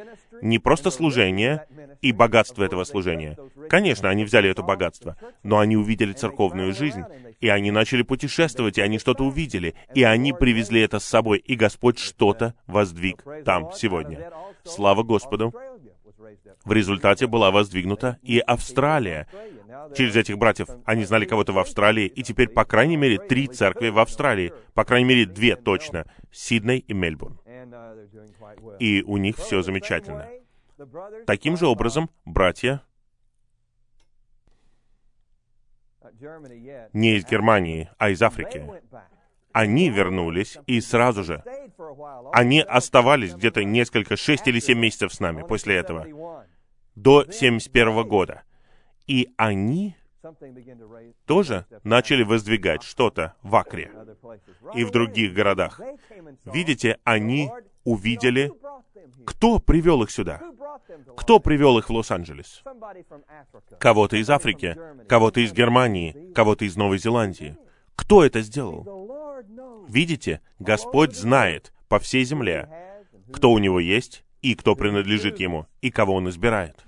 Не 0.44 0.60
просто 0.60 0.92
служение 0.92 1.66
и 2.02 2.12
богатство 2.12 2.66
этого 2.66 2.84
служения. 2.84 3.38
Конечно, 3.70 4.10
они 4.10 4.26
взяли 4.26 4.50
это 4.50 4.62
богатство, 4.62 5.16
но 5.42 5.60
они 5.60 5.78
увидели 5.78 6.12
церковную 6.12 6.74
жизнь, 6.74 7.02
и 7.40 7.48
они 7.48 7.72
начали 7.72 8.02
путешествовать, 8.02 8.78
и 8.78 8.82
они 8.82 9.00
что-то 9.00 9.24
увидели, 9.24 9.74
и 9.96 10.04
они 10.04 10.34
привезли 10.34 10.82
это 10.82 11.00
с 11.00 11.06
собой, 11.06 11.38
и 11.38 11.56
Господь 11.56 11.98
что-то 11.98 12.56
воздвиг 12.68 13.24
там 13.46 13.72
сегодня. 13.74 14.32
Слава 14.66 15.04
Господу! 15.04 15.54
В 16.66 16.74
результате 16.74 17.26
была 17.28 17.50
воздвигнута 17.50 18.18
и 18.22 18.40
Австралия. 18.40 19.28
Через 19.96 20.16
этих 20.16 20.38
братьев 20.38 20.68
они 20.86 21.06
знали 21.06 21.26
кого-то 21.26 21.54
в 21.54 21.60
Австралии, 21.60 22.06
и 22.06 22.24
теперь, 22.24 22.50
по 22.50 22.66
крайней 22.66 22.98
мере, 22.98 23.18
три 23.18 23.48
церкви 23.48 23.90
в 23.90 24.00
Австралии. 24.00 24.54
По 24.74 24.86
крайней 24.86 25.08
мере, 25.08 25.26
две 25.26 25.56
точно. 25.56 26.06
Сидней 26.32 26.80
и 26.80 26.94
Мельбурн. 26.94 27.40
И 28.80 29.04
у 29.04 29.18
них 29.18 29.38
все 29.38 29.62
замечательно. 29.62 30.30
Таким 31.26 31.58
же 31.58 31.68
образом, 31.68 32.10
братья 32.26 32.82
не 36.94 37.16
из 37.16 37.26
Германии, 37.26 37.90
а 37.98 38.10
из 38.10 38.22
Африки. 38.22 38.66
Они 39.52 39.90
вернулись, 39.90 40.58
и 40.66 40.82
сразу 40.82 41.24
же 41.24 41.44
они 42.32 42.62
оставались 42.62 43.36
где-то 43.36 43.64
несколько, 43.64 44.16
шесть 44.16 44.48
или 44.48 44.60
семь 44.60 44.80
месяцев 44.80 45.14
с 45.14 45.20
нами 45.20 45.44
после 45.48 45.76
этого, 45.76 46.46
до 46.96 47.30
71 47.30 48.08
года. 48.08 48.44
И 49.08 49.34
они 49.38 49.96
тоже 51.26 51.66
начали 51.84 52.24
воздвигать 52.24 52.84
что-то 52.84 53.34
в 53.42 53.56
Акре 53.56 53.92
и 54.74 54.84
в 54.84 54.92
других 54.92 55.34
городах. 55.34 55.82
Видите, 56.46 57.00
они 57.04 57.52
увидели, 57.84 58.52
кто 59.26 59.60
привел 59.60 60.04
их 60.04 60.12
сюда, 60.12 60.42
Кто 61.18 61.40
привел 61.40 61.78
их 61.78 61.90
в 61.90 61.94
Лос-Анджелес? 61.94 62.64
Кого-то 63.80 64.18
из 64.18 64.30
Африки, 64.30 64.78
кого-то 65.08 65.42
из 65.42 65.54
Германии, 65.54 66.32
кого-то 66.34 66.66
из 66.66 66.76
Новой 66.76 66.98
Зеландии. 66.98 67.58
Кто 67.96 68.24
это 68.24 68.42
сделал? 68.42 68.88
Видите, 69.88 70.42
Господь 70.60 71.16
знает 71.16 71.74
по 71.88 72.00
всей 72.00 72.24
земле, 72.24 72.70
кто 73.32 73.52
у 73.52 73.60
него 73.60 73.80
есть 73.80 74.24
и 74.42 74.56
кто 74.56 74.76
принадлежит 74.76 75.40
ему, 75.40 75.68
и 75.82 75.92
кого 75.92 76.16
он 76.16 76.30
избирает. 76.30 76.86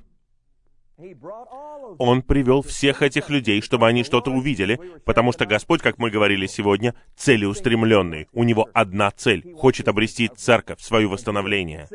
Он 2.00 2.22
привел 2.22 2.62
всех 2.62 3.02
этих 3.02 3.30
людей, 3.30 3.62
чтобы 3.62 3.88
они 3.88 4.04
что-то 4.04 4.32
увидели, 4.32 4.80
потому 5.06 5.32
что 5.32 5.46
Господь, 5.46 5.82
как 5.82 5.98
мы 5.98 6.10
говорили 6.10 6.48
сегодня, 6.48 6.96
целеустремленный. 7.16 8.28
У 8.34 8.44
Него 8.44 8.68
одна 8.74 9.12
цель— 9.12 9.54
хочет 9.56 9.88
обрести 9.88 10.28
церковь, 10.28 10.82
свое 10.82 11.08
восстановление. 11.08 11.88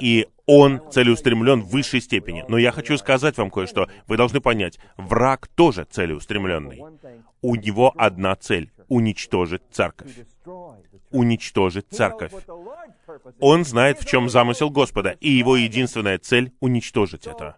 И 0.00 0.26
Он 0.46 0.80
целеустремлен 0.90 1.62
в 1.62 1.70
высшей 1.70 2.00
степени. 2.00 2.44
Но 2.48 2.58
я 2.58 2.72
хочу 2.72 2.96
сказать 2.98 3.36
вам 3.36 3.50
кое-что. 3.50 3.88
Вы 4.06 4.16
должны 4.16 4.40
понять, 4.40 4.78
враг 4.96 5.48
тоже 5.48 5.84
целеустремленный. 5.84 6.82
У 7.42 7.56
него 7.56 7.92
одна 7.96 8.36
цель— 8.36 8.70
уничтожить 8.88 9.62
церковь. 9.70 10.10
Уничтожить 11.10 11.86
церковь. 11.90 12.32
Он 13.40 13.64
знает, 13.64 13.98
в 14.00 14.06
чем 14.06 14.28
замысел 14.28 14.70
Господа, 14.70 15.16
и 15.20 15.30
его 15.30 15.56
единственная 15.56 16.18
цель— 16.18 16.52
уничтожить 16.60 17.26
это. 17.26 17.56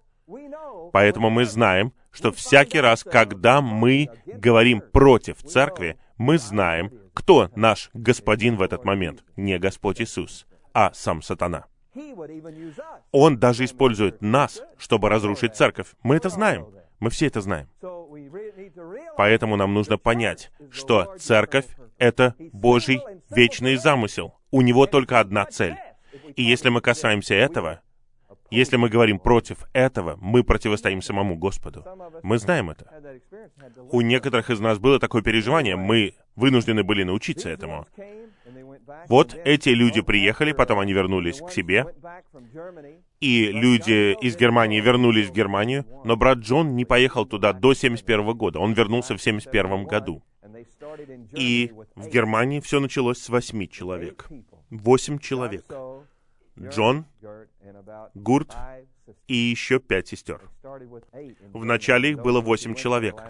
Поэтому 0.93 1.31
мы 1.31 1.45
знаем, 1.45 1.93
что 2.11 2.33
всякий 2.33 2.81
раз, 2.81 3.05
когда 3.05 3.61
мы 3.61 4.09
говорим 4.27 4.81
против 4.81 5.43
церкви, 5.43 5.99
мы 6.17 6.39
знаем, 6.39 6.91
кто 7.15 7.51
наш 7.55 7.91
господин 7.95 8.57
в 8.57 8.63
этот 8.63 8.85
момент. 8.85 9.25
Не 9.37 9.59
Господь 9.59 10.01
Иисус, 10.01 10.47
а 10.75 10.93
сам 10.93 11.23
сатана. 11.23 11.67
Он 13.11 13.39
даже 13.39 13.65
использует 13.65 14.23
нас, 14.23 14.63
чтобы 14.77 15.09
разрушить 15.09 15.57
церковь. 15.57 15.89
Мы 16.03 16.17
это 16.17 16.29
знаем. 16.29 16.69
Мы 17.01 17.11
все 17.11 17.27
это 17.27 17.41
знаем. 17.41 17.69
Поэтому 19.17 19.57
нам 19.57 19.75
нужно 19.75 19.99
понять, 19.99 20.51
что 20.71 21.17
церковь— 21.19 21.67
это 21.99 22.35
Божий 22.53 23.01
вечный 23.31 23.77
замысел. 23.77 24.35
У 24.51 24.63
него 24.63 24.87
только 24.87 25.21
одна 25.21 25.45
цель. 25.47 25.77
И 26.37 26.43
если 26.43 26.69
мы 26.69 26.81
касаемся 26.81 27.35
этого, 27.35 27.81
если 28.50 28.76
мы 28.76 28.88
говорим 28.88 29.19
против 29.19 29.59
этого, 29.73 30.17
мы 30.21 30.43
противостоим 30.43 31.02
самому 31.02 31.37
Господу. 31.37 31.85
Мы 32.23 32.38
знаем 32.38 32.71
это. 32.71 32.87
У 33.90 34.00
некоторых 34.00 34.50
из 34.50 34.61
нас 34.61 34.78
было 34.78 34.99
такое 34.99 35.23
переживание, 35.23 35.76
мы 35.76 36.14
вынуждены 36.37 36.83
были 36.85 37.02
научиться 37.02 37.49
этому. 37.49 37.87
Вот 39.09 39.35
эти 39.45 39.71
люди 39.71 40.00
приехали, 40.00 40.52
потом 40.52 40.78
они 40.78 40.93
вернулись 40.93 41.40
к 41.40 41.50
себе, 41.50 41.87
и 43.21 43.47
люди 43.52 44.17
из 44.21 44.37
Германии 44.37 44.81
вернулись 44.81 45.28
в 45.28 45.33
Германию, 45.33 45.85
но 46.05 46.17
брат 46.17 46.38
Джон 46.38 46.75
не 46.76 46.85
поехал 46.85 47.26
туда 47.26 47.52
до 47.52 47.75
71 47.75 48.37
года, 48.37 48.61
он 48.61 48.73
вернулся 48.73 49.14
в 49.14 49.23
71 49.23 49.85
году. 49.85 50.23
И 51.33 51.73
в 51.95 52.09
Германии 52.09 52.61
все 52.61 52.81
началось 52.81 53.19
с 53.19 53.28
восьми 53.28 53.69
человек. 53.69 54.28
Восемь 54.71 55.19
человек. 55.19 55.64
Джон, 56.61 57.07
Гурт 58.15 58.55
и 59.27 59.35
еще 59.35 59.79
пять 59.81 60.09
сестер. 60.09 60.41
Вначале 61.53 62.11
их 62.11 62.23
было 62.23 62.41
восемь 62.41 62.75
человек. 62.75 63.23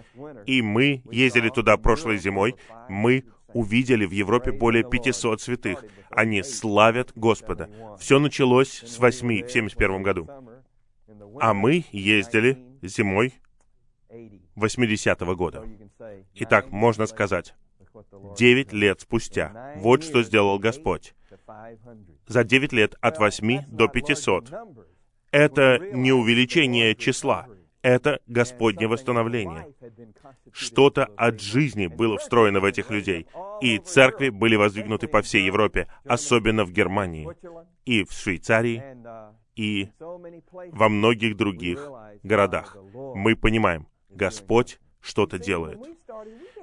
И 0.45 0.61
мы 0.61 1.01
ездили 1.11 1.49
туда 1.49 1.77
прошлой 1.77 2.17
зимой. 2.17 2.55
Мы 2.87 3.25
увидели 3.53 4.05
в 4.05 4.11
Европе 4.11 4.51
более 4.51 4.83
500 4.83 5.41
святых. 5.41 5.83
Они 6.09 6.43
славят 6.43 7.11
Господа. 7.15 7.69
Все 7.99 8.19
началось 8.19 8.83
с 8.83 8.99
восьми 8.99 9.43
в 9.43 9.51
71 9.51 10.03
году. 10.03 10.29
А 11.39 11.53
мы 11.53 11.85
ездили 11.91 12.57
зимой 12.81 13.33
80-го 14.55 15.35
года. 15.35 15.65
Итак, 16.35 16.71
можно 16.71 17.05
сказать, 17.05 17.55
девять 18.37 18.73
лет 18.73 19.01
спустя, 19.01 19.73
вот 19.77 20.03
что 20.03 20.23
сделал 20.23 20.59
Господь 20.59 21.13
за 22.27 22.43
9 22.43 22.73
лет 22.73 22.95
от 23.01 23.19
8 23.19 23.65
до 23.67 23.87
500. 23.87 24.51
Это 25.31 25.79
не 25.93 26.11
увеличение 26.11 26.95
числа, 26.95 27.47
это 27.81 28.19
Господнее 28.27 28.87
восстановление. 28.87 29.73
Что-то 30.51 31.05
от 31.17 31.39
жизни 31.39 31.87
было 31.87 32.17
встроено 32.17 32.59
в 32.59 32.65
этих 32.65 32.89
людей, 32.89 33.27
и 33.61 33.77
церкви 33.77 34.29
были 34.29 34.55
воздвигнуты 34.55 35.07
по 35.07 35.21
всей 35.21 35.45
Европе, 35.45 35.87
особенно 36.05 36.65
в 36.65 36.71
Германии, 36.71 37.29
и 37.85 38.03
в 38.03 38.11
Швейцарии, 38.11 38.83
и 39.55 39.89
во 39.99 40.89
многих 40.89 41.37
других 41.37 41.89
городах. 42.23 42.77
Мы 42.93 43.35
понимаем, 43.35 43.87
Господь 44.09 44.79
что-то 45.01 45.37
делает. 45.37 45.79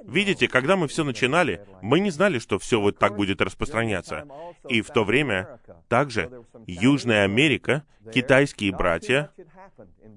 Видите, 0.07 0.47
когда 0.47 0.77
мы 0.77 0.87
все 0.87 1.03
начинали, 1.03 1.61
мы 1.81 1.99
не 1.99 2.11
знали, 2.11 2.39
что 2.39 2.57
все 2.59 2.79
вот 2.79 2.97
так 2.97 3.15
будет 3.15 3.41
распространяться. 3.41 4.25
И 4.69 4.81
в 4.81 4.89
то 4.89 5.03
время 5.03 5.59
также 5.89 6.43
Южная 6.65 7.25
Америка, 7.25 7.83
китайские 8.13 8.71
братья, 8.71 9.31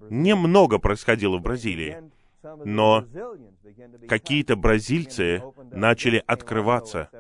немного 0.09 0.79
происходило 0.79 1.39
в 1.39 1.43
Бразилии. 1.43 1.99
Но 2.65 3.05
какие-то 4.09 4.57
бразильцы 4.57 5.43
начали 5.73 6.23
открываться. 6.27 7.11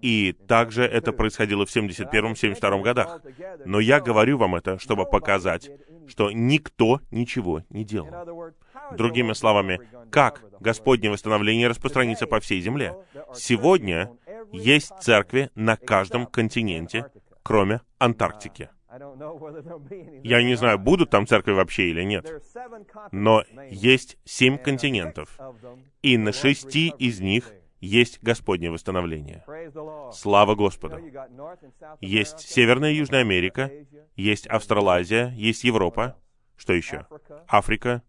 И 0.00 0.32
также 0.32 0.84
это 0.84 1.12
происходило 1.12 1.66
в 1.66 1.74
71-72 1.74 2.82
годах. 2.82 3.20
Но 3.64 3.80
я 3.80 4.00
говорю 4.00 4.38
вам 4.38 4.54
это, 4.54 4.78
чтобы 4.78 5.06
показать, 5.06 5.70
что 6.08 6.30
никто 6.32 7.00
ничего 7.10 7.62
не 7.70 7.84
делал. 7.84 8.44
Другими 8.96 9.32
словами, 9.32 9.80
как 10.10 10.42
Господнее 10.62 11.10
восстановление 11.10 11.68
распространится 11.68 12.26
по 12.26 12.40
всей 12.40 12.60
земле? 12.60 12.94
Сегодня 13.34 14.12
есть 14.52 14.92
церкви 15.00 15.50
на 15.54 15.76
каждом 15.76 16.26
континенте, 16.26 17.06
кроме 17.42 17.80
Антарктики. 17.98 18.70
Я 20.22 20.42
не 20.42 20.54
знаю, 20.54 20.78
будут 20.78 21.10
там 21.10 21.26
церкви 21.26 21.52
вообще 21.52 21.88
или 21.90 22.02
нет, 22.02 22.30
но 23.10 23.42
есть 23.70 24.18
семь 24.24 24.58
континентов, 24.58 25.38
и 26.02 26.18
на 26.18 26.32
шести 26.32 26.92
из 26.98 27.20
них 27.20 27.52
есть 27.80 28.22
Господнее 28.22 28.70
восстановление. 28.70 29.44
Слава 30.12 30.54
Господу! 30.54 30.98
Есть 32.00 32.40
Северная 32.40 32.92
и 32.92 32.96
Южная 32.96 33.22
Америка, 33.22 33.70
есть 34.14 34.46
Австралазия, 34.46 35.32
есть 35.36 35.64
Европа. 35.64 36.16
Что 36.56 36.74
еще? 36.74 37.06
Африка, 37.48 38.02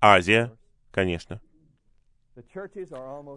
Азия, 0.00 0.52
конечно. 0.90 1.40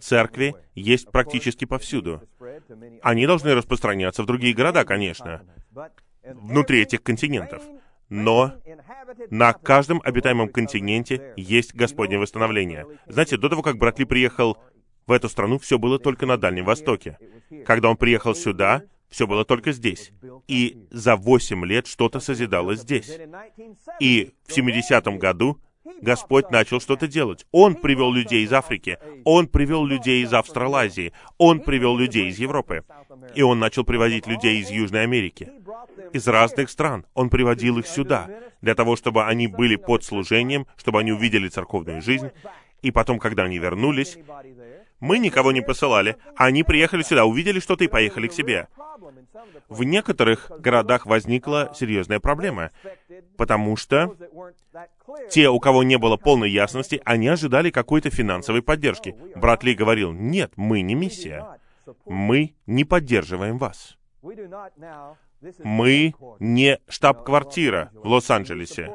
Церкви 0.01 0.55
есть 0.75 1.09
практически 1.11 1.65
повсюду. 1.65 2.21
Они 3.01 3.25
должны 3.25 3.55
распространяться 3.55 4.23
в 4.23 4.25
другие 4.25 4.53
города, 4.53 4.83
конечно, 4.83 5.45
внутри 6.23 6.81
этих 6.81 7.01
континентов. 7.01 7.63
Но 8.09 8.55
на 9.29 9.53
каждом 9.53 10.01
обитаемом 10.03 10.49
континенте 10.49 11.33
есть 11.37 11.75
Господнее 11.75 12.19
восстановление. 12.19 12.85
Знаете, 13.07 13.37
до 13.37 13.49
того, 13.49 13.61
как 13.61 13.77
Братли 13.77 14.03
приехал 14.03 14.57
в 15.05 15.11
эту 15.11 15.29
страну, 15.29 15.59
все 15.59 15.77
было 15.77 15.99
только 15.99 16.25
на 16.25 16.37
Дальнем 16.37 16.65
Востоке. 16.65 17.17
Когда 17.65 17.89
он 17.89 17.97
приехал 17.97 18.35
сюда, 18.35 18.83
все 19.09 19.27
было 19.27 19.45
только 19.45 19.71
здесь. 19.71 20.11
И 20.47 20.87
за 20.91 21.15
восемь 21.15 21.65
лет 21.65 21.87
что-то 21.87 22.19
созидалось 22.19 22.81
здесь. 22.81 23.09
И 23.99 24.33
в 24.45 24.57
70-м 24.57 25.17
году 25.19 25.59
Господь 26.01 26.51
начал 26.51 26.79
что-то 26.79 27.07
делать. 27.07 27.45
Он 27.51 27.75
привел 27.75 28.11
людей 28.11 28.43
из 28.43 28.53
Африки, 28.53 28.97
Он 29.25 29.47
привел 29.47 29.85
людей 29.85 30.23
из 30.23 30.33
Австралазии, 30.33 31.13
Он 31.37 31.59
привел 31.59 31.97
людей 31.97 32.29
из 32.29 32.39
Европы. 32.39 32.83
И 33.35 33.41
Он 33.41 33.59
начал 33.59 33.83
приводить 33.83 34.27
людей 34.27 34.61
из 34.61 34.69
Южной 34.69 35.03
Америки, 35.03 35.51
из 36.13 36.27
разных 36.27 36.69
стран. 36.69 37.05
Он 37.13 37.29
приводил 37.29 37.77
их 37.79 37.87
сюда, 37.87 38.29
для 38.61 38.75
того, 38.75 38.95
чтобы 38.95 39.25
они 39.25 39.47
были 39.47 39.75
под 39.75 40.03
служением, 40.03 40.67
чтобы 40.77 40.99
они 40.99 41.11
увидели 41.11 41.47
церковную 41.47 42.01
жизнь. 42.01 42.31
И 42.81 42.91
потом, 42.91 43.19
когда 43.19 43.43
они 43.43 43.57
вернулись, 43.57 44.17
мы 44.99 45.19
никого 45.19 45.51
не 45.51 45.61
посылали. 45.61 46.17
Они 46.35 46.63
приехали 46.63 47.03
сюда, 47.03 47.25
увидели 47.25 47.59
что-то 47.59 47.83
и 47.83 47.87
поехали 47.87 48.27
к 48.27 48.33
себе. 48.33 48.67
В 49.67 49.83
некоторых 49.83 50.51
городах 50.59 51.05
возникла 51.05 51.71
серьезная 51.75 52.19
проблема, 52.19 52.71
потому 53.37 53.75
что 53.75 54.15
те, 55.29 55.49
у 55.49 55.59
кого 55.59 55.83
не 55.83 55.97
было 55.97 56.17
полной 56.17 56.49
ясности, 56.49 57.01
они 57.05 57.27
ожидали 57.27 57.69
какой-то 57.69 58.09
финансовой 58.09 58.61
поддержки. 58.61 59.15
Брат 59.35 59.63
Ли 59.63 59.73
говорил, 59.73 60.11
нет, 60.11 60.53
мы 60.55 60.81
не 60.81 60.95
миссия. 60.95 61.59
Мы 62.05 62.55
не 62.65 62.83
поддерживаем 62.83 63.57
вас. 63.57 63.97
Мы 65.63 66.13
не 66.39 66.79
штаб-квартира 66.87 67.91
в 67.93 68.07
Лос-Анджелесе. 68.07 68.91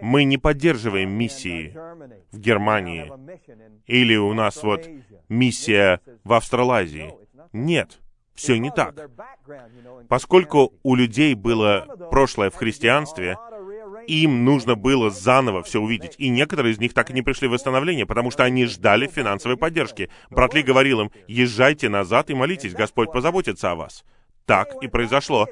Мы 0.00 0.24
не 0.24 0.36
поддерживаем 0.36 1.10
миссии 1.10 1.74
в 2.32 2.38
Германии. 2.38 3.12
Или 3.86 4.16
у 4.16 4.32
нас 4.32 4.62
вот 4.62 4.88
миссия 5.28 6.00
в 6.24 6.32
Австралазии. 6.32 7.14
Нет. 7.52 8.00
Все 8.40 8.58
не 8.58 8.70
так. 8.70 8.94
Поскольку 10.08 10.72
у 10.82 10.94
людей 10.94 11.34
было 11.34 11.86
прошлое 12.10 12.48
в 12.48 12.54
христианстве, 12.54 13.36
им 14.06 14.46
нужно 14.46 14.76
было 14.76 15.10
заново 15.10 15.62
все 15.62 15.78
увидеть. 15.78 16.14
И 16.16 16.30
некоторые 16.30 16.72
из 16.72 16.78
них 16.78 16.94
так 16.94 17.10
и 17.10 17.12
не 17.12 17.20
пришли 17.20 17.48
в 17.48 17.50
восстановление, 17.50 18.06
потому 18.06 18.30
что 18.30 18.44
они 18.44 18.64
ждали 18.64 19.06
финансовой 19.06 19.58
поддержки. 19.58 20.08
Брат 20.30 20.54
Ли 20.54 20.62
говорил 20.62 21.02
им, 21.02 21.10
езжайте 21.28 21.90
назад 21.90 22.30
и 22.30 22.34
молитесь, 22.34 22.72
Господь 22.72 23.12
позаботится 23.12 23.72
о 23.72 23.74
вас. 23.74 24.04
Так 24.46 24.74
и 24.80 24.88
произошло. 24.88 25.46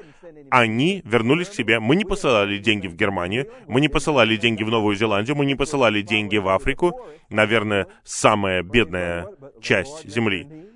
Они 0.49 1.03
вернулись 1.05 1.49
к 1.49 1.53
себе. 1.53 1.79
Мы 1.79 1.95
не 1.95 2.05
посылали 2.05 2.57
деньги 2.57 2.87
в 2.87 2.95
Германию, 2.95 3.51
мы 3.67 3.81
не 3.81 3.87
посылали 3.87 4.35
деньги 4.35 4.63
в 4.63 4.69
Новую 4.69 4.95
Зеландию, 4.95 5.37
мы 5.37 5.45
не 5.45 5.53
посылали 5.53 6.01
деньги 6.01 6.37
в 6.37 6.47
Африку, 6.49 6.99
наверное, 7.29 7.85
самая 8.03 8.63
бедная 8.63 9.27
часть 9.61 10.09
земли. 10.09 10.68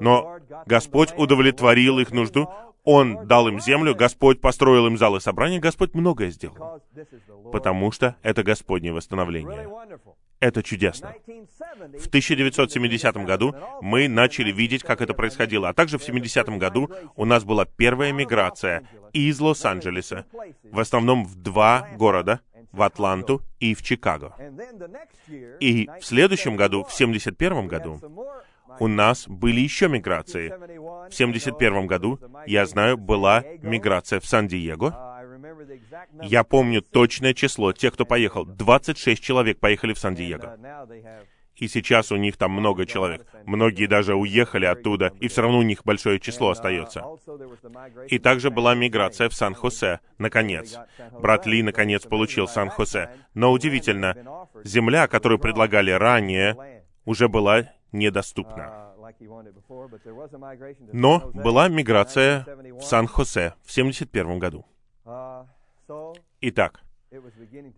Но 0.00 0.38
Господь 0.66 1.12
удовлетворил 1.16 1.98
их 1.98 2.10
нужду, 2.10 2.48
Он 2.84 3.26
дал 3.26 3.48
им 3.48 3.60
землю, 3.60 3.94
Господь 3.94 4.40
построил 4.40 4.86
им 4.86 4.96
залы 4.96 5.20
собрания, 5.20 5.58
Господь 5.58 5.94
многое 5.94 6.30
сделал. 6.30 6.80
Потому 7.52 7.92
что 7.92 8.16
это 8.22 8.42
Господнее 8.42 8.92
восстановление. 8.92 9.68
Это 10.40 10.62
чудесно. 10.62 11.14
В 11.26 12.06
1970 12.06 13.16
году 13.24 13.54
мы 13.82 14.06
начали 14.08 14.52
видеть, 14.52 14.84
как 14.84 15.00
это 15.00 15.12
происходило, 15.12 15.68
а 15.68 15.74
также 15.74 15.98
в 15.98 16.04
70 16.04 16.48
году 16.50 16.90
у 17.16 17.24
нас 17.24 17.44
была 17.44 17.64
первая 17.64 18.12
миграция 18.12 18.88
из 19.12 19.40
Лос-Анджелеса, 19.40 20.26
в 20.62 20.78
основном 20.78 21.24
в 21.24 21.34
два 21.34 21.88
города, 21.96 22.40
в 22.70 22.82
Атланту 22.82 23.42
и 23.58 23.74
в 23.74 23.82
Чикаго. 23.82 24.34
И 25.60 25.88
в 26.00 26.04
следующем 26.04 26.56
году, 26.56 26.84
в 26.84 26.92
71 26.92 27.66
году, 27.66 28.00
у 28.80 28.88
нас 28.88 29.26
были 29.28 29.60
еще 29.60 29.88
миграции. 29.88 30.52
В 31.08 31.14
71 31.14 31.86
году, 31.86 32.18
я 32.46 32.66
знаю, 32.66 32.96
была 32.96 33.44
миграция 33.62 34.20
в 34.20 34.26
Сан-Диего. 34.26 35.08
Я 36.22 36.44
помню 36.44 36.82
точное 36.82 37.34
число 37.34 37.72
тех, 37.72 37.94
кто 37.94 38.04
поехал. 38.04 38.44
26 38.44 39.22
человек 39.22 39.58
поехали 39.58 39.92
в 39.92 39.98
Сан-Диего. 39.98 40.58
И 41.56 41.66
сейчас 41.66 42.12
у 42.12 42.16
них 42.16 42.36
там 42.36 42.52
много 42.52 42.86
человек. 42.86 43.26
Многие 43.44 43.86
даже 43.86 44.14
уехали 44.14 44.64
оттуда, 44.64 45.12
и 45.18 45.26
все 45.26 45.42
равно 45.42 45.58
у 45.58 45.62
них 45.62 45.84
большое 45.84 46.20
число 46.20 46.50
остается. 46.50 47.04
И 48.08 48.18
также 48.20 48.50
была 48.50 48.74
миграция 48.76 49.28
в 49.28 49.34
Сан-Хосе, 49.34 49.98
наконец. 50.18 50.78
Брат 51.20 51.46
Ли, 51.46 51.62
наконец, 51.64 52.02
получил 52.04 52.46
Сан-Хосе. 52.46 53.10
Но 53.34 53.50
удивительно, 53.50 54.48
земля, 54.62 55.08
которую 55.08 55.40
предлагали 55.40 55.90
ранее, 55.90 56.84
уже 57.04 57.28
была 57.28 57.64
недоступна. 57.92 58.94
Но 60.92 61.30
была 61.32 61.68
миграция 61.68 62.44
в 62.78 62.82
Сан-Хосе 62.82 63.54
в 63.64 63.70
1971 63.70 64.38
году. 64.38 64.66
Итак, 66.40 66.82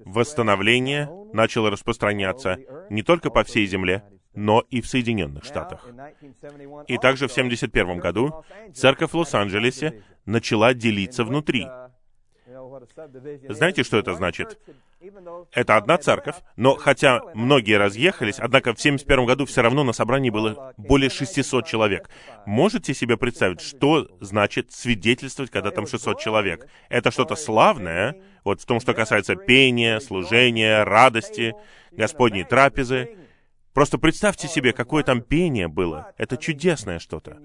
восстановление 0.05 1.09
начало 1.33 1.71
распространяться 1.71 2.59
не 2.91 3.03
только 3.03 3.31
по 3.31 3.45
всей 3.45 3.67
земле, 3.67 4.05
но 4.35 4.65
и 4.71 4.81
в 4.81 4.87
Соединенных 4.87 5.45
Штатах. 5.45 5.87
И 6.87 6.99
также 6.99 7.29
в 7.29 7.33
1971 7.33 7.99
году 7.99 8.45
церковь 8.75 9.13
в 9.13 9.17
Лос-Анджелесе 9.17 10.03
начала 10.25 10.75
делиться 10.75 11.25
внутри. 11.25 11.67
Знаете, 13.49 13.83
что 13.83 13.99
это 13.99 14.15
значит? 14.15 14.59
Это 15.53 15.77
одна 15.77 15.97
церковь, 15.97 16.35
но 16.57 16.75
хотя 16.75 17.23
многие 17.33 17.79
разъехались, 17.79 18.39
однако 18.39 18.75
в 18.75 18.81
71 18.81 19.25
году 19.25 19.47
все 19.47 19.63
равно 19.63 19.83
на 19.83 19.95
собрании 19.95 20.29
было 20.29 20.75
более 20.77 21.09
600 21.09 21.67
человек. 21.67 22.11
Можете 22.45 22.93
себе 22.93 23.17
представить, 23.17 23.63
что 23.63 24.09
значит 24.21 24.73
свидетельствовать, 24.73 25.51
когда 25.51 25.71
там 25.71 25.87
600 25.87 26.21
человек? 26.21 26.67
Это 26.91 27.11
что-то 27.11 27.35
славное, 27.35 28.17
вот 28.45 28.61
в 28.61 28.67
том, 28.67 28.79
что 28.79 28.93
касается 28.93 29.37
пения, 29.37 30.01
служения, 30.01 30.85
радости, 30.85 31.55
Господней 31.93 32.45
трапезы. 32.45 33.17
Просто 33.73 33.97
представьте 33.97 34.49
себе, 34.49 34.73
какое 34.75 35.03
там 35.03 35.23
пение 35.23 35.69
было. 35.69 36.13
Это 36.19 36.37
чудесное 36.37 36.99
что-то. 36.99 37.39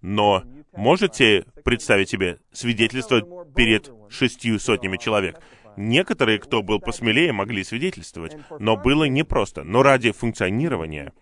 Но 0.00 0.44
можете 0.72 1.44
представить 1.62 2.08
себе 2.08 2.38
свидетельствовать 2.52 3.26
перед 3.54 3.90
шестью 4.08 4.58
сотнями 4.58 4.96
человек? 4.96 5.40
Некоторые, 5.76 6.38
кто 6.38 6.62
был 6.62 6.80
посмелее, 6.80 7.32
могли 7.32 7.64
свидетельствовать, 7.64 8.36
но 8.58 8.76
было 8.76 9.04
непросто. 9.04 9.62
Но 9.62 9.82
ради 9.82 10.12
функционирования 10.12 11.12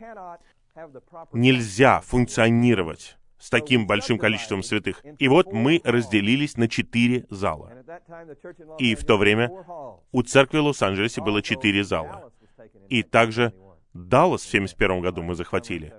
нельзя 1.32 2.00
функционировать 2.00 3.16
с 3.38 3.50
таким 3.50 3.86
большим 3.86 4.18
количеством 4.18 4.62
святых. 4.62 5.04
И 5.18 5.28
вот 5.28 5.52
мы 5.52 5.80
разделились 5.84 6.56
на 6.56 6.68
четыре 6.68 7.26
зала. 7.28 7.72
И 8.78 8.94
в 8.94 9.04
то 9.04 9.18
время 9.18 9.50
у 10.12 10.22
церкви 10.22 10.58
в 10.58 10.64
Лос-Анджелесе 10.64 11.20
было 11.20 11.42
четыре 11.42 11.84
зала. 11.84 12.32
И 12.88 13.02
также 13.02 13.52
Даллас 13.92 14.42
в 14.42 14.50
71 14.50 15.00
году 15.02 15.22
мы 15.22 15.34
захватили. 15.34 15.92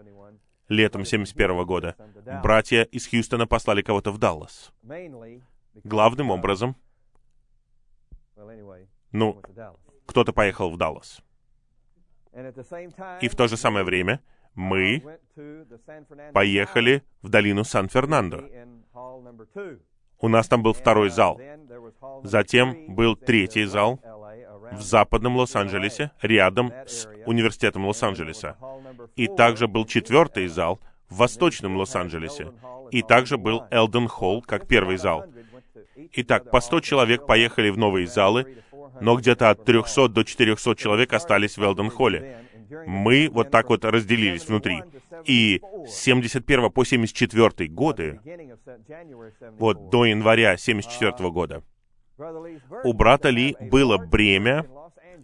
Летом 0.67 1.05
71 1.05 1.65
года 1.65 1.95
братья 2.41 2.83
из 2.83 3.07
Хьюстона 3.07 3.45
послали 3.45 3.83
кого-то 3.83 4.11
в 4.11 4.17
Даллас. 4.17 4.73
Главным 5.83 6.31
образом, 6.31 6.75
ну, 9.11 9.41
кто-то 10.05 10.33
поехал 10.33 10.69
в 10.69 10.77
Даллас. 10.77 11.21
И 13.21 13.27
в 13.29 13.35
то 13.35 13.47
же 13.47 13.57
самое 13.57 13.85
время 13.85 14.21
мы 14.53 15.03
поехали 16.33 17.03
в 17.21 17.29
долину 17.29 17.63
Сан-Фернандо. 17.63 18.43
У 20.19 20.27
нас 20.27 20.47
там 20.47 20.63
был 20.63 20.73
второй 20.73 21.09
зал. 21.09 21.39
Затем 22.23 22.95
был 22.95 23.15
третий 23.15 23.65
зал 23.65 23.99
в 24.71 24.81
западном 24.81 25.37
Лос-Анджелесе, 25.37 26.11
рядом 26.21 26.73
с 26.87 27.07
университетом 27.25 27.85
Лос-Анджелеса. 27.85 28.57
И 29.15 29.27
также 29.27 29.67
был 29.67 29.85
четвертый 29.85 30.47
зал 30.47 30.79
в 31.09 31.17
восточном 31.17 31.77
Лос-Анджелесе. 31.77 32.51
И 32.91 33.01
также 33.01 33.37
был 33.37 33.63
Элден 33.71 34.07
Холл, 34.07 34.41
как 34.41 34.67
первый 34.67 34.97
зал. 34.97 35.25
Итак, 35.95 36.51
по 36.51 36.59
100 36.59 36.81
человек 36.81 37.25
поехали 37.25 37.69
в 37.69 37.77
новые 37.77 38.07
залы, 38.07 38.57
но 39.01 39.15
где-то 39.15 39.49
от 39.49 39.63
300 39.65 40.09
до 40.09 40.23
400 40.23 40.75
человек 40.75 41.13
остались 41.13 41.57
в 41.57 41.63
Элден 41.63 41.89
Холле. 41.89 42.45
Мы 42.85 43.29
вот 43.31 43.51
так 43.51 43.69
вот 43.69 43.85
разделились 43.85 44.47
внутри. 44.47 44.83
И 45.25 45.61
с 45.87 45.93
71 45.93 46.71
по 46.71 46.83
74 46.83 47.69
годы, 47.69 48.19
вот 49.57 49.89
до 49.89 50.05
января 50.05 50.57
74 50.57 51.29
года, 51.29 51.63
у 52.83 52.93
брата 52.93 53.29
Ли 53.29 53.55
было 53.59 53.97
бремя, 53.97 54.65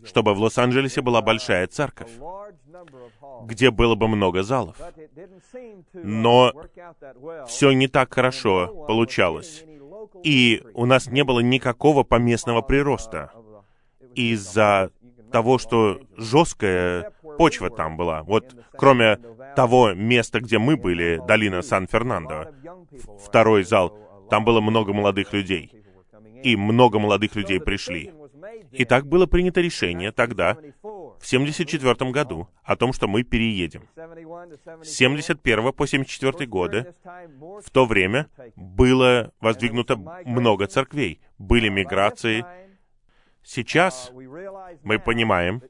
чтобы 0.04 0.34
в 0.34 0.40
Лос-Анджелесе 0.40 1.02
была 1.02 1.22
большая 1.22 1.68
церковь, 1.68 2.12
где 3.44 3.72
было 3.72 3.96
бы 3.96 4.08
много 4.08 4.44
залов. 4.44 4.78
Но 5.94 6.54
все 7.48 7.72
не 7.72 7.88
так 7.88 8.14
хорошо 8.14 8.86
получалось. 8.88 9.66
И 10.24 10.64
у 10.74 10.86
нас 10.86 11.08
не 11.08 11.24
было 11.24 11.40
никакого 11.40 12.04
поместного 12.04 12.62
прироста 12.62 13.32
из-за 14.16 14.92
того, 15.32 15.58
что 15.58 16.00
жесткая 16.18 17.14
почва 17.38 17.70
там 17.70 17.98
была. 17.98 18.24
Вот 18.24 18.56
кроме 18.78 19.18
того 19.56 19.94
места, 19.94 20.40
где 20.40 20.60
мы 20.60 20.78
были, 20.78 21.22
долина 21.28 21.62
Сан-Фернандо, 21.62 22.48
второй 23.24 23.64
зал, 23.64 23.98
там 24.30 24.46
было 24.46 24.62
много 24.62 24.94
молодых 24.94 25.34
людей 25.34 25.72
и 26.44 26.56
много 26.56 27.00
молодых 27.00 27.36
людей 27.36 27.60
пришли. 27.60 28.12
И 28.72 28.86
так 28.86 29.08
было 29.08 29.26
принято 29.26 29.62
решение 29.62 30.12
тогда, 30.12 30.54
в 30.54 31.26
1974 31.26 32.12
году, 32.12 32.48
о 32.64 32.76
том, 32.76 32.94
что 32.94 33.08
мы 33.08 33.24
переедем. 33.24 33.88
С 34.84 34.90
71 34.90 35.74
по 35.74 35.86
74 35.86 36.46
годы, 36.48 36.94
в 37.06 37.70
то 37.72 37.86
время, 37.86 38.28
было 38.56 39.32
воздвигнуто 39.40 39.98
много 40.26 40.68
церквей, 40.68 41.20
были 41.38 41.70
миграции. 41.70 42.46
Сейчас 43.44 44.12
мы 44.84 45.00
понимаем, 45.00 45.62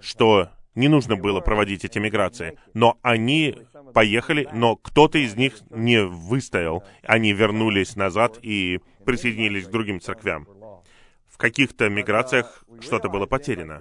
что 0.00 0.50
не 0.74 0.88
нужно 0.88 1.16
было 1.16 1.40
проводить 1.40 1.84
эти 1.84 1.98
миграции, 1.98 2.56
но 2.72 2.98
они 3.02 3.56
поехали, 3.94 4.48
но 4.52 4.76
кто-то 4.76 5.18
из 5.18 5.34
них 5.34 5.54
не 5.70 6.04
выстоял. 6.04 6.84
Они 7.02 7.32
вернулись 7.32 7.96
назад 7.96 8.38
и 8.42 8.80
присоединились 9.04 9.66
к 9.66 9.70
другим 9.70 10.00
церквям. 10.00 10.46
В 11.38 11.40
каких-то 11.40 11.88
миграциях 11.88 12.64
что-то 12.80 13.08
было 13.08 13.26
потеряно. 13.26 13.80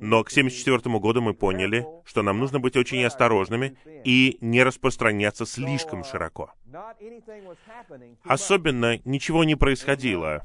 Но 0.00 0.22
к 0.22 0.28
1974 0.28 0.98
году 0.98 1.22
мы 1.22 1.32
поняли, 1.32 1.86
что 2.04 2.20
нам 2.20 2.38
нужно 2.38 2.60
быть 2.60 2.76
очень 2.76 3.02
осторожными 3.02 3.78
и 4.04 4.36
не 4.42 4.62
распространяться 4.62 5.46
слишком 5.46 6.04
широко. 6.04 6.52
Особенно 8.24 9.00
ничего 9.06 9.44
не 9.44 9.54
происходило 9.54 10.42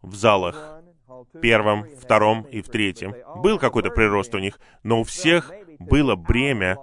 в 0.00 0.14
залах 0.14 0.80
первом, 1.42 1.84
втором 2.00 2.44
и 2.44 2.62
в 2.62 2.70
третьем. 2.70 3.14
Был 3.42 3.58
какой-то 3.58 3.90
прирост 3.90 4.34
у 4.34 4.38
них, 4.38 4.58
но 4.82 5.02
у 5.02 5.04
всех 5.04 5.52
было 5.78 6.16
бремя 6.16 6.78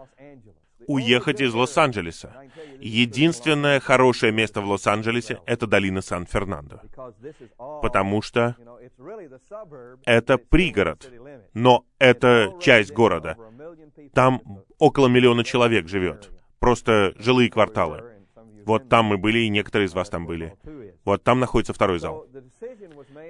уехать 0.88 1.42
из 1.42 1.54
Лос-Анджелеса. 1.54 2.34
Единственное 2.80 3.80
хорошее 3.80 4.32
место 4.32 4.62
в 4.62 4.66
Лос-Анджелесе— 4.70 5.40
это 5.46 5.68
долина 5.68 6.02
Сан-Фернандо. 6.02 6.82
Потому 7.82 8.22
что 8.22 8.56
это 10.06 10.38
пригород, 10.38 11.12
но 11.54 11.86
это 12.00 12.54
часть 12.60 12.92
города. 12.92 13.38
Там 14.14 14.42
около 14.78 15.08
миллиона 15.08 15.44
человек 15.44 15.88
живет. 15.88 16.32
Просто 16.60 17.14
жилые 17.18 17.50
кварталы. 17.50 18.04
Вот 18.66 18.90
там 18.90 19.06
мы 19.06 19.18
были, 19.18 19.40
и 19.40 19.50
некоторые 19.50 19.88
из 19.88 19.94
вас 19.94 20.10
там 20.10 20.26
были. 20.26 20.56
Вот 21.04 21.24
там 21.24 21.40
находится 21.40 21.74
второй 21.74 22.00
зал. 22.00 22.28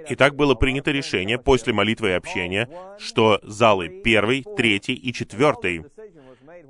И 0.10 0.16
так 0.16 0.36
было 0.36 0.56
принято 0.56 0.92
решение 0.92 1.38
после 1.38 1.74
молитвы 1.74 2.10
и 2.10 2.14
общения, 2.14 2.70
что 3.00 3.40
залы 3.44 4.02
первый, 4.04 4.46
третий 4.58 4.94
и 4.94 5.14
четвертый 5.14 5.86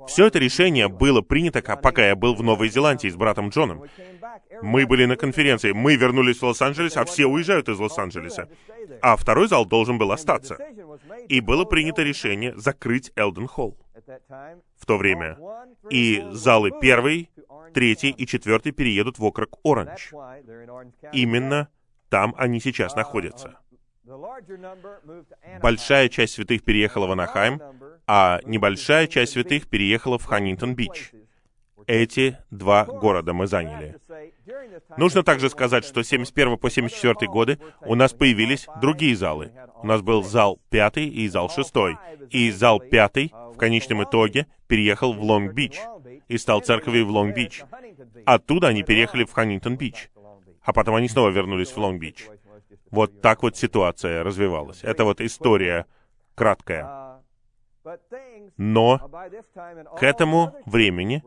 все 0.06 0.26
это 0.26 0.38
решение 0.38 0.88
было 0.88 1.20
принято, 1.20 1.62
пока 1.76 2.06
я 2.08 2.16
был 2.16 2.34
в 2.34 2.42
Новой 2.42 2.68
Зеландии 2.68 3.08
с 3.08 3.16
братом 3.16 3.48
Джоном. 3.48 3.84
Мы 4.62 4.86
были 4.86 5.04
на 5.04 5.16
конференции, 5.16 5.72
мы 5.72 5.96
вернулись 5.96 6.38
в 6.38 6.44
Лос-Анджелес, 6.44 6.96
а 6.96 7.04
все 7.04 7.26
уезжают 7.26 7.68
из 7.68 7.78
Лос-Анджелеса. 7.78 8.48
А 9.00 9.16
второй 9.16 9.48
зал 9.48 9.64
должен 9.66 9.98
был 9.98 10.12
остаться. 10.12 10.58
И 11.28 11.40
было 11.40 11.64
принято 11.64 12.02
решение 12.02 12.56
закрыть 12.56 13.12
Элден 13.16 13.46
Холл 13.46 13.78
в 14.76 14.86
то 14.86 14.96
время. 14.98 15.38
И 15.90 16.24
залы 16.30 16.70
первый, 16.80 17.30
третий 17.72 18.10
и 18.10 18.26
четвертый 18.26 18.72
переедут 18.72 19.18
в 19.18 19.24
округ 19.24 19.58
Оранж. 19.64 20.12
Именно 21.12 21.68
там 22.08 22.34
они 22.36 22.60
сейчас 22.60 22.94
находятся. 22.94 23.58
Большая 25.62 26.08
часть 26.08 26.34
святых 26.34 26.64
переехала 26.64 27.06
в 27.06 27.12
Анахайм, 27.12 27.62
а 28.14 28.40
небольшая 28.44 29.06
часть 29.06 29.32
святых 29.32 29.66
переехала 29.68 30.18
в 30.18 30.26
Ханнингтон-Бич. 30.26 31.12
Эти 31.86 32.36
два 32.50 32.84
города 32.84 33.32
мы 33.32 33.46
заняли. 33.46 33.96
Нужно 34.98 35.22
также 35.22 35.48
сказать, 35.48 35.86
что 35.86 36.02
с 36.02 36.08
71 36.08 36.58
по 36.58 36.68
74 36.68 37.26
годы 37.30 37.58
у 37.80 37.94
нас 37.94 38.12
появились 38.12 38.66
другие 38.82 39.16
залы. 39.16 39.52
У 39.82 39.86
нас 39.86 40.02
был 40.02 40.22
зал 40.22 40.60
пятый 40.68 41.08
и 41.08 41.26
зал 41.26 41.48
шестой. 41.48 41.96
И 42.28 42.50
зал 42.50 42.80
пятый 42.80 43.32
в 43.32 43.56
конечном 43.56 44.04
итоге 44.04 44.46
переехал 44.66 45.14
в 45.14 45.22
Лонг-Бич 45.22 45.78
и 46.28 46.36
стал 46.36 46.60
церковью 46.60 47.06
в 47.06 47.10
Лонг-Бич. 47.12 47.62
Оттуда 48.26 48.68
они 48.68 48.82
переехали 48.82 49.24
в 49.24 49.32
Хантингтон-Бич. 49.32 50.10
А 50.60 50.74
потом 50.74 50.96
они 50.96 51.08
снова 51.08 51.30
вернулись 51.30 51.70
в 51.70 51.78
Лонг-Бич. 51.78 52.28
Вот 52.90 53.22
так 53.22 53.42
вот 53.42 53.56
ситуация 53.56 54.22
развивалась. 54.22 54.80
Это 54.82 55.04
вот 55.04 55.22
история 55.22 55.86
краткая. 56.34 57.11
Но 58.56 58.98
к 59.98 60.02
этому 60.02 60.54
времени 60.66 61.22